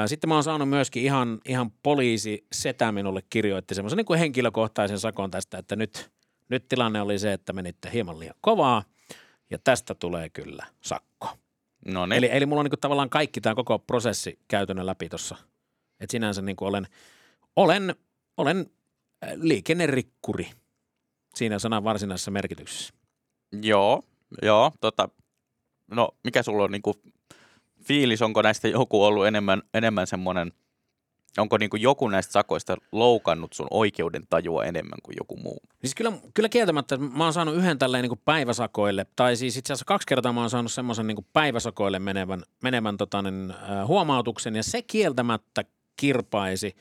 Sitten 0.06 0.28
mä 0.28 0.34
oon 0.34 0.44
saanut 0.44 0.68
myöskin 0.68 1.02
ihan, 1.02 1.40
ihan 1.48 1.70
poliisi 1.82 2.46
setä 2.52 2.92
minulle 2.92 3.22
kirjoitti 3.30 3.74
semmoisen 3.74 3.96
niin 3.96 4.06
kuin 4.06 4.18
henkilökohtaisen 4.18 4.98
sakon 4.98 5.30
tästä, 5.30 5.58
että 5.58 5.76
nyt, 5.76 6.10
nyt 6.48 6.68
tilanne 6.68 7.00
oli 7.00 7.18
se, 7.18 7.32
että 7.32 7.52
menitte 7.52 7.90
hieman 7.92 8.20
liian 8.20 8.34
kovaa 8.40 8.84
ja 9.50 9.58
tästä 9.58 9.94
tulee 9.94 10.28
kyllä 10.28 10.66
sakko. 10.80 11.28
no 11.84 12.06
niin. 12.06 12.18
Eli, 12.18 12.28
eli 12.32 12.46
mulla 12.46 12.60
on 12.60 12.66
niin 12.70 12.80
tavallaan 12.80 13.10
kaikki 13.10 13.40
tämä 13.40 13.54
koko 13.54 13.78
prosessi 13.78 14.38
käytännön 14.48 14.86
läpi 14.86 15.08
tuossa. 15.08 15.36
Että 16.00 16.12
sinänsä 16.12 16.42
niin 16.42 16.56
olen, 16.60 16.86
olen, 17.56 17.94
olen 18.36 18.70
äh, 19.24 19.32
liikennerikkuri 19.34 20.50
siinä 21.34 21.58
sanan 21.58 21.84
varsinaisessa 21.84 22.30
merkityksessä. 22.30 22.94
Joo, 23.62 24.04
joo, 24.42 24.72
tota, 24.80 25.08
no 25.90 26.08
mikä 26.24 26.42
sulla 26.42 26.64
on 26.64 26.70
niinku 26.70 26.94
fiilis, 27.84 28.22
onko 28.22 28.42
näistä 28.42 28.68
joku 28.68 29.04
ollut 29.04 29.26
enemmän, 29.26 29.62
enemmän 29.74 30.06
semmoinen, 30.06 30.52
onko 31.38 31.58
niinku 31.58 31.76
joku 31.76 32.08
näistä 32.08 32.32
sakoista 32.32 32.76
loukannut 32.92 33.52
sun 33.52 33.66
oikeuden 33.70 34.22
tajua 34.30 34.64
enemmän 34.64 34.98
kuin 35.02 35.14
joku 35.18 35.36
muu? 35.36 35.60
Siis 35.80 35.94
kyllä, 35.94 36.12
kyllä 36.34 36.48
kieltämättä, 36.48 36.94
että 36.94 37.06
mä 37.06 37.24
oon 37.24 37.32
saanut 37.32 37.54
yhden 37.54 37.78
tälleen 37.78 38.02
niin 38.02 38.20
päiväsakoille, 38.24 39.06
tai 39.16 39.36
siis 39.36 39.56
itse 39.56 39.72
asiassa 39.72 39.84
kaksi 39.84 40.06
kertaa 40.06 40.32
mä 40.32 40.40
oon 40.40 40.50
saanut 40.50 40.72
semmoisen 40.72 41.06
niin 41.06 41.26
päiväsakoille 41.32 41.98
menevän, 41.98 42.42
menevän 42.62 42.96
tota, 42.96 43.22
niin, 43.22 43.50
äh, 43.50 43.86
huomautuksen, 43.86 44.56
ja 44.56 44.62
se 44.62 44.82
kieltämättä 44.82 45.64
kirpaisi. 45.96 46.76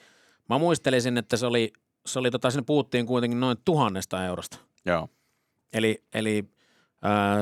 Mä 0.50 0.58
muistelisin, 0.58 1.18
että 1.18 1.38
se 1.38 1.46
oli, 1.46 1.74
se 2.06 2.20
oli 2.20 2.32
tota, 2.32 2.52
sinne 2.52 2.64
puhuttiin 2.66 3.06
kuitenkin 3.06 3.40
noin 3.40 3.58
tuhannesta 3.66 4.26
eurosta. 4.26 4.58
Joo. 4.86 5.10
Eli, 5.74 6.04
eli 6.14 6.46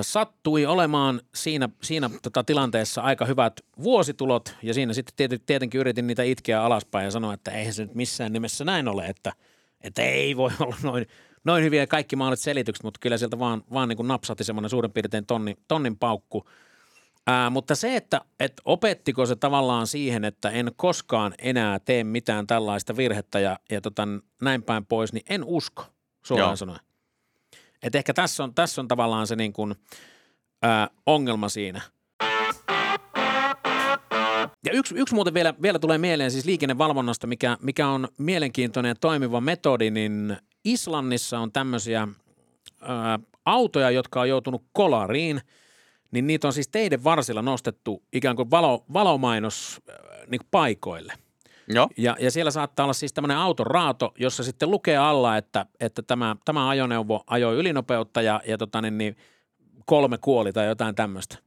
sattui 0.02 0.66
olemaan 0.66 1.22
siinä, 1.36 1.70
siinä 1.84 2.10
tota, 2.22 2.44
tilanteessa 2.44 3.02
aika 3.02 3.26
hyvät 3.26 3.54
vuositulot 3.84 4.56
ja 4.64 4.74
siinä 4.74 4.94
sitten 4.94 5.40
tietenkin 5.46 5.82
yritin 5.82 6.08
niitä 6.08 6.24
itkeä 6.24 6.64
alaspäin 6.64 7.06
ja 7.06 7.12
sanoa, 7.12 7.34
että 7.34 7.52
eihän 7.52 7.74
se 7.74 7.84
nyt 7.84 7.96
missään 7.96 8.34
nimessä 8.34 8.66
näin 8.66 8.88
ole, 8.88 9.06
että, 9.06 9.34
että 9.82 10.02
ei 10.02 10.38
voi 10.38 10.52
olla 10.60 10.76
noin, 10.84 11.06
noin 11.44 11.64
hyviä 11.64 11.88
kaikki 11.88 12.16
maalit 12.16 12.40
selitykset, 12.40 12.84
mutta 12.84 13.00
kyllä 13.00 13.18
sieltä 13.18 13.40
vaan, 13.40 13.64
vaan 13.74 13.90
niin 13.90 13.98
kuin 13.98 14.08
napsahti 14.08 14.44
semmoinen 14.44 14.70
suurin 14.70 14.92
piirtein 14.92 15.26
tonni, 15.26 15.56
tonnin 15.68 15.98
paukku. 15.98 16.50
Ää, 17.28 17.50
mutta 17.50 17.76
se, 17.76 17.96
että, 17.96 18.22
että 18.40 18.62
opettiko 18.66 19.26
se 19.26 19.36
tavallaan 19.36 19.88
siihen, 19.88 20.26
että 20.26 20.50
en 20.50 20.72
koskaan 20.76 21.34
enää 21.40 21.80
tee 21.80 22.04
mitään 22.04 22.48
tällaista 22.48 22.98
virhettä 22.98 23.40
ja, 23.40 23.60
ja 23.72 23.82
tota, 23.82 24.08
näin 24.42 24.64
päin 24.64 24.86
pois, 24.86 25.14
niin 25.14 25.26
en 25.30 25.44
usko 25.44 25.86
suoraan 26.24 26.58
sanoen. 26.58 26.87
Et 27.84 27.96
ehkä 27.96 28.14
tässä 28.14 28.44
on, 28.44 28.56
tässä 28.56 28.82
on 28.82 28.88
tavallaan 28.88 29.28
se 29.28 29.36
niin 29.36 29.54
kuin, 29.54 29.76
ää, 30.62 30.90
ongelma 31.06 31.50
siinä. 31.50 31.82
Ja 34.66 34.74
yksi, 34.74 34.96
yksi 34.98 35.16
muuten 35.16 35.34
vielä, 35.34 35.54
vielä 35.62 35.80
tulee 35.80 35.98
mieleen 35.98 36.32
siis 36.32 36.46
liikennevalvonnasta, 36.46 37.28
mikä, 37.28 37.58
mikä 37.62 37.88
on 37.88 38.08
mielenkiintoinen 38.18 38.90
ja 38.90 38.96
toimiva 38.96 39.42
metodi, 39.42 39.92
niin 39.92 40.38
Islannissa 40.64 41.40
on 41.40 41.52
tämmöisiä 41.52 42.08
ää, 42.82 43.20
autoja, 43.46 43.92
jotka 43.92 44.22
on 44.22 44.30
joutunut 44.30 44.64
kolariin, 44.74 45.42
niin 46.12 46.28
niitä 46.28 46.48
on 46.48 46.54
siis 46.54 46.68
teidän 46.68 47.04
varsilla 47.04 47.42
nostettu 47.42 48.04
ikään 48.14 48.36
kuin 48.36 48.52
valo, 48.52 48.86
valomainos 48.94 49.82
niin 50.28 50.40
kuin 50.40 50.48
paikoille– 50.52 51.14
Joo. 51.68 51.90
Ja, 51.98 52.16
ja 52.20 52.32
siellä 52.32 52.52
saattaa 52.52 52.84
olla 52.84 52.94
siis 52.94 53.14
tämmöinen 53.14 53.38
autoraato, 53.38 54.14
jossa 54.20 54.44
sitten 54.44 54.72
lukee 54.72 54.98
alla, 54.98 55.38
että, 55.38 55.66
että 55.80 56.02
tämä, 56.02 56.36
tämä 56.46 56.70
ajoneuvo 56.70 57.24
ajoi 57.28 57.56
ylinopeutta 57.56 58.22
ja, 58.22 58.42
ja 58.48 58.58
tota 58.58 58.82
niin, 58.82 58.98
niin 58.98 59.18
kolme 59.86 60.18
kuoli 60.18 60.54
tai 60.54 60.68
jotain 60.68 60.96
tämmöistä. 60.96 61.38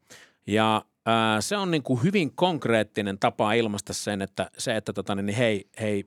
Ja 0.46 0.84
ää, 1.06 1.40
se 1.40 1.56
on 1.56 1.70
niin 1.70 1.82
kuin 1.82 2.02
hyvin 2.02 2.32
konkreettinen 2.34 3.18
tapa 3.18 3.52
ilmaista 3.52 3.92
sen, 3.92 4.22
että 4.22 4.50
se, 4.58 4.76
että 4.76 4.92
tota 4.92 5.14
niin, 5.14 5.26
niin 5.26 5.36
hei, 5.36 5.68
hei, 5.80 6.04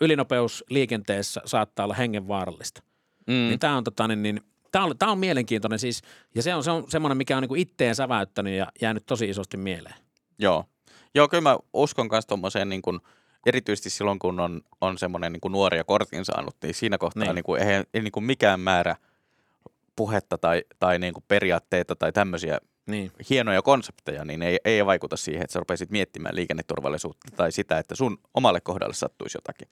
ylinopeus 0.00 0.64
liikenteessä 0.70 1.40
saattaa 1.44 1.84
olla 1.84 1.94
hengenvaarallista. 1.94 2.82
Mm. 3.26 3.32
Niin 3.32 3.58
tämä 3.58 3.76
on, 3.76 3.84
tota 3.84 4.08
niin, 4.08 4.22
niin, 4.22 4.40
tää 4.72 4.84
on, 4.84 4.98
tää 4.98 5.08
on 5.08 5.18
mielenkiintoinen 5.18 5.78
siis, 5.78 6.02
ja 6.34 6.42
se 6.42 6.54
on, 6.54 6.64
se 6.64 6.70
on 6.70 6.84
semmoinen, 6.88 7.16
mikä 7.16 7.36
on 7.36 7.42
niin 7.42 7.56
itteen 7.56 7.94
säväyttänyt 7.94 8.52
ja 8.52 8.66
jäänyt 8.80 9.06
tosi 9.06 9.28
isosti 9.28 9.56
mieleen. 9.56 9.94
Joo. 10.38 10.64
Joo, 11.14 11.28
kyllä 11.28 11.40
mä 11.40 11.58
uskon 11.72 12.08
myös 12.10 12.26
tuommoiseen 12.26 12.68
niin 12.68 12.82
erityisesti 13.46 13.90
silloin, 13.90 14.18
kun 14.18 14.40
on, 14.40 14.60
on 14.80 14.98
semmoinen 14.98 15.32
niin 15.32 15.52
nuori 15.52 15.76
ja 15.76 15.84
kortin 15.84 16.24
saanut, 16.24 16.56
niin 16.62 16.74
siinä 16.74 16.98
kohtaa 16.98 17.24
niin. 17.24 17.34
Niin 17.34 17.44
kuin, 17.44 17.62
ei, 17.62 17.84
ei 17.94 18.02
niin 18.02 18.12
kuin 18.12 18.24
mikään 18.24 18.60
määrä 18.60 18.96
puhetta 19.96 20.38
tai, 20.38 20.64
tai 20.78 20.98
niin 20.98 21.14
kuin 21.14 21.24
periaatteita 21.28 21.96
tai 21.96 22.12
tämmöisiä 22.12 22.58
niin. 22.86 23.12
hienoja 23.30 23.62
konsepteja, 23.62 24.24
niin 24.24 24.42
ei, 24.42 24.58
ei 24.64 24.86
vaikuta 24.86 25.16
siihen, 25.16 25.42
että 25.42 25.52
sä 25.52 25.58
rupeaisit 25.58 25.90
miettimään 25.90 26.36
liikenneturvallisuutta 26.36 27.28
tai 27.36 27.52
sitä, 27.52 27.78
että 27.78 27.94
sun 27.94 28.18
omalle 28.34 28.60
kohdalle 28.60 28.94
sattuisi 28.94 29.38
jotakin. 29.38 29.68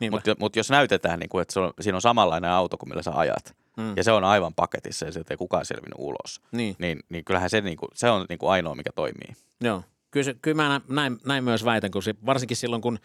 Niin, 0.00 0.12
Mutta 0.12 0.34
mut 0.38 0.56
jos 0.56 0.70
näytetään, 0.70 1.18
niin 1.18 1.28
kuin, 1.28 1.42
että 1.42 1.60
on, 1.60 1.72
siinä 1.80 1.96
on 1.96 2.02
samanlainen 2.02 2.50
auto 2.50 2.76
kuin 2.76 2.88
millä 2.88 3.02
sä 3.02 3.12
ajat, 3.14 3.56
mm. 3.76 3.96
ja 3.96 4.04
se 4.04 4.12
on 4.12 4.24
aivan 4.24 4.54
paketissa 4.54 5.06
ja 5.06 5.12
sieltä 5.12 5.34
ei 5.34 5.38
kukaan 5.38 5.66
selvinnyt 5.66 5.98
ulos, 5.98 6.40
niin, 6.52 6.76
niin, 6.78 7.00
niin 7.08 7.24
kyllähän 7.24 7.50
se, 7.50 7.60
niin 7.60 7.76
kuin, 7.76 7.88
se 7.94 8.10
on 8.10 8.26
niin 8.28 8.38
kuin 8.38 8.50
ainoa, 8.50 8.74
mikä 8.74 8.90
toimii. 8.94 9.36
Joo. 9.60 9.82
Kyllä, 10.14 10.34
kyllä 10.42 10.56
mä 10.56 10.80
näin, 10.88 11.18
näin 11.26 11.44
myös 11.44 11.64
väitän, 11.64 11.90
kun 11.90 12.02
se, 12.02 12.14
varsinkin 12.26 12.56
silloin 12.56 12.82
kun, 12.82 12.98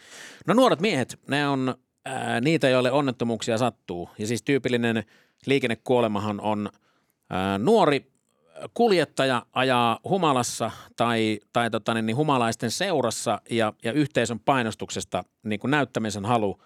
no 0.47 0.53
nuoret 0.53 0.79
miehet, 0.79 1.19
ne 1.27 1.47
on 1.47 1.75
ää, 2.05 2.41
niitä, 2.41 2.69
joille 2.69 2.91
onnettomuuksia 2.91 3.57
sattuu. 3.57 4.09
Ja 4.17 4.27
siis 4.27 4.43
tyypillinen 4.43 5.03
liikennekuolemahan 5.45 6.41
on 6.41 6.69
ää, 7.29 7.57
nuori 7.57 8.11
kuljettaja 8.73 9.45
ajaa 9.53 9.99
humalassa 10.03 10.71
tai, 10.95 11.39
tai 11.53 11.69
tota, 11.69 11.93
niin, 11.93 12.05
niin 12.05 12.17
humalaisten 12.17 12.71
seurassa 12.71 13.41
ja, 13.49 13.73
ja 13.83 13.91
yhteisön 13.91 14.39
painostuksesta 14.39 15.23
niin 15.43 15.59
kuin 15.59 15.71
näyttämisen 15.71 16.25
halu– 16.25 16.59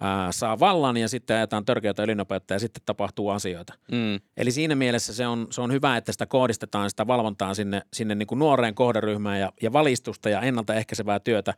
ää, 0.00 0.32
saa 0.32 0.60
vallan 0.60 0.96
ja 0.96 1.08
sitten 1.08 1.36
ajetaan 1.36 1.64
törkeätä 1.64 2.02
ylinopeutta 2.02 2.54
ja 2.54 2.60
sitten 2.60 2.82
tapahtuu 2.86 3.28
asioita. 3.28 3.74
Mm. 3.92 4.20
Eli 4.36 4.50
siinä 4.50 4.74
mielessä 4.74 5.14
se 5.14 5.26
on, 5.26 5.46
se 5.50 5.60
on 5.60 5.72
hyvä, 5.72 5.96
että 5.96 6.12
sitä 6.12 6.26
kohdistetaan, 6.26 6.90
sitä 6.90 7.06
valvontaa 7.06 7.54
sinne, 7.54 7.82
sinne 7.92 8.14
niin 8.14 8.26
kuin 8.26 8.38
nuoreen 8.38 8.74
kohderyhmään 8.74 9.40
ja, 9.40 9.52
ja 9.62 9.72
valistusta 9.72 10.28
ja 10.28 10.40
ennaltaehkäisevää 10.40 11.20
työtä. 11.20 11.54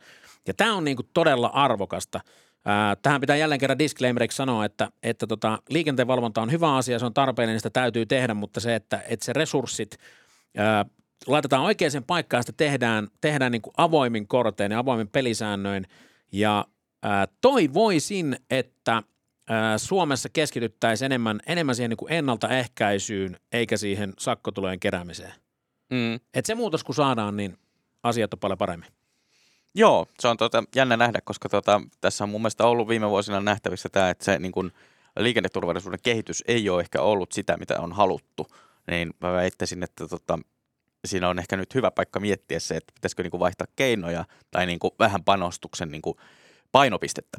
Ja 0.47 0.53
tämä 0.53 0.75
on 0.75 0.83
niin 0.83 0.97
kuin 0.97 1.09
todella 1.13 1.47
arvokasta. 1.47 2.19
Ää, 2.65 2.95
tähän 2.95 3.21
pitää 3.21 3.35
jälleen 3.35 3.59
kerran 3.59 3.79
disclaimeriksi 3.79 4.35
sanoa, 4.35 4.65
että, 4.65 4.91
että 5.03 5.27
tota, 5.27 5.59
liikenteen 5.69 6.07
valvonta 6.07 6.41
on 6.41 6.51
hyvä 6.51 6.75
asia, 6.75 6.99
se 6.99 7.05
on 7.05 7.13
tarpeellinen, 7.13 7.59
sitä 7.59 7.69
täytyy 7.69 8.05
tehdä, 8.05 8.33
mutta 8.33 8.59
se, 8.59 8.75
että, 8.75 9.01
että 9.07 9.25
se 9.25 9.33
resurssit 9.33 9.97
ää, 10.57 10.85
laitetaan 11.27 11.63
oikeaan 11.63 12.03
paikkaan, 12.07 12.43
sitä 12.43 12.53
tehdään, 12.57 13.07
tehdään 13.21 13.51
niin 13.51 13.61
kuin 13.61 13.73
avoimin 13.77 14.27
kortein 14.27 14.71
ja 14.71 14.79
avoimin 14.79 15.07
pelisäännöin 15.07 15.85
ja 16.31 16.65
toivoisin, 17.41 18.37
että 18.49 19.03
Suomessa 19.77 20.29
keskityttäisiin 20.29 21.05
enemmän, 21.05 21.39
enemmän 21.47 21.75
siihen 21.75 21.89
niin 21.89 22.13
ennaltaehkäisyyn 22.13 23.37
eikä 23.51 23.77
siihen 23.77 24.13
sakkotulojen 24.19 24.79
keräämiseen. 24.79 25.33
Mm. 25.89 26.19
Et 26.33 26.45
se 26.45 26.55
muutos 26.55 26.83
kun 26.83 26.95
saadaan, 26.95 27.37
niin 27.37 27.57
asiat 28.03 28.33
on 28.33 28.39
paljon 28.39 28.57
paremmin. 28.57 28.89
Joo, 29.75 30.07
se 30.19 30.27
on 30.27 30.37
tuota, 30.37 30.63
jännä 30.75 30.97
nähdä, 30.97 31.19
koska 31.23 31.49
tuota, 31.49 31.81
tässä 32.01 32.23
on 32.23 32.29
mun 32.29 32.41
mielestä 32.41 32.67
ollut 32.67 32.87
viime 32.87 33.09
vuosina 33.09 33.41
nähtävissä 33.41 33.89
tämä, 33.89 34.09
että 34.09 34.25
se 34.25 34.39
niin 34.39 34.51
kuin, 34.51 34.71
liikenneturvallisuuden 35.19 35.99
kehitys 36.03 36.43
ei 36.47 36.69
ole 36.69 36.81
ehkä 36.81 37.01
ollut 37.01 37.31
sitä, 37.31 37.57
mitä 37.57 37.79
on 37.79 37.93
haluttu. 37.93 38.47
Niin 38.87 39.13
mä 39.21 39.33
väittäisin, 39.33 39.83
että 39.83 40.07
tota, 40.07 40.39
siinä 41.05 41.29
on 41.29 41.39
ehkä 41.39 41.57
nyt 41.57 41.75
hyvä 41.75 41.91
paikka 41.91 42.19
miettiä 42.19 42.59
se, 42.59 42.75
että 42.75 42.93
pitäisikö 42.93 43.23
niin 43.23 43.31
kuin 43.31 43.39
vaihtaa 43.39 43.67
keinoja 43.75 44.25
tai 44.51 44.65
niin 44.65 44.79
kuin 44.79 44.91
vähän 44.99 45.23
panostuksen 45.23 45.91
niin 45.91 46.01
kuin 46.01 46.17
painopistettä. 46.73 47.37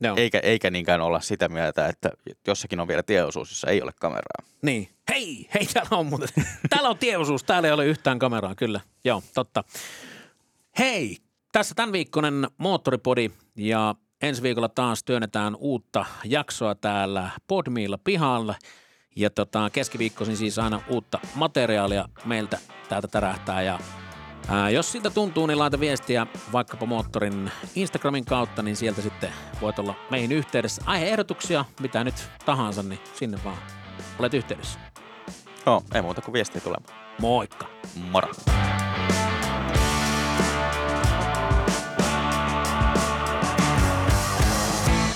No. 0.00 0.14
Eikä, 0.16 0.38
eikä 0.38 0.70
niinkään 0.70 1.00
olla 1.00 1.20
sitä 1.20 1.48
mieltä, 1.48 1.86
että 1.86 2.10
jossakin 2.46 2.80
on 2.80 2.88
vielä 2.88 3.02
tieosuus, 3.02 3.50
jossa 3.50 3.70
ei 3.70 3.82
ole 3.82 3.92
kameraa. 4.00 4.42
Niin. 4.62 4.88
Hei, 5.08 5.48
hei, 5.54 5.66
täällä 5.66 5.96
on 5.96 6.06
muuten. 6.06 6.28
täällä 6.70 6.88
on 6.88 6.98
tieosuus, 6.98 7.44
täällä 7.44 7.68
ei 7.68 7.74
ole 7.74 7.86
yhtään 7.86 8.18
kameraa, 8.18 8.54
kyllä. 8.54 8.80
Joo, 9.04 9.22
totta. 9.34 9.64
Hei, 10.78 11.16
tässä 11.52 11.74
tämän 11.74 11.92
viikkoinen 11.92 12.48
Moottoripodi 12.58 13.30
ja 13.56 13.94
ensi 14.22 14.42
viikolla 14.42 14.68
taas 14.68 15.04
työnnetään 15.04 15.56
uutta 15.58 16.06
jaksoa 16.24 16.74
täällä 16.74 17.30
Podmiilla 17.46 17.98
pihalla. 17.98 18.54
Ja 19.16 19.30
tota, 19.30 19.70
keskiviikkoisin 19.70 20.36
siis 20.36 20.58
aina 20.58 20.80
uutta 20.88 21.18
materiaalia 21.34 22.08
meiltä 22.24 22.58
täältä 22.88 23.08
tärähtää 23.08 23.62
ja 23.62 23.78
Ää, 24.48 24.70
jos 24.70 24.92
siltä 24.92 25.10
tuntuu, 25.10 25.46
niin 25.46 25.58
laita 25.58 25.80
viestiä 25.80 26.26
vaikkapa 26.52 26.86
Moottorin 26.86 27.50
Instagramin 27.74 28.24
kautta, 28.24 28.62
niin 28.62 28.76
sieltä 28.76 29.02
sitten 29.02 29.30
voit 29.60 29.78
olla 29.78 29.94
meihin 30.10 30.32
yhteydessä. 30.32 30.82
Aiheehdotuksia, 30.86 31.64
mitä 31.80 32.04
nyt 32.04 32.14
tahansa, 32.44 32.82
niin 32.82 33.00
sinne 33.14 33.38
vaan 33.44 33.58
olet 34.18 34.34
yhteydessä. 34.34 34.78
Joo, 35.66 35.82
ei 35.94 36.02
muuta 36.02 36.20
kuin 36.20 36.32
viestiä 36.32 36.60
tulemaan. 36.60 36.94
Moikka. 37.18 37.66
Moro. 38.10 38.28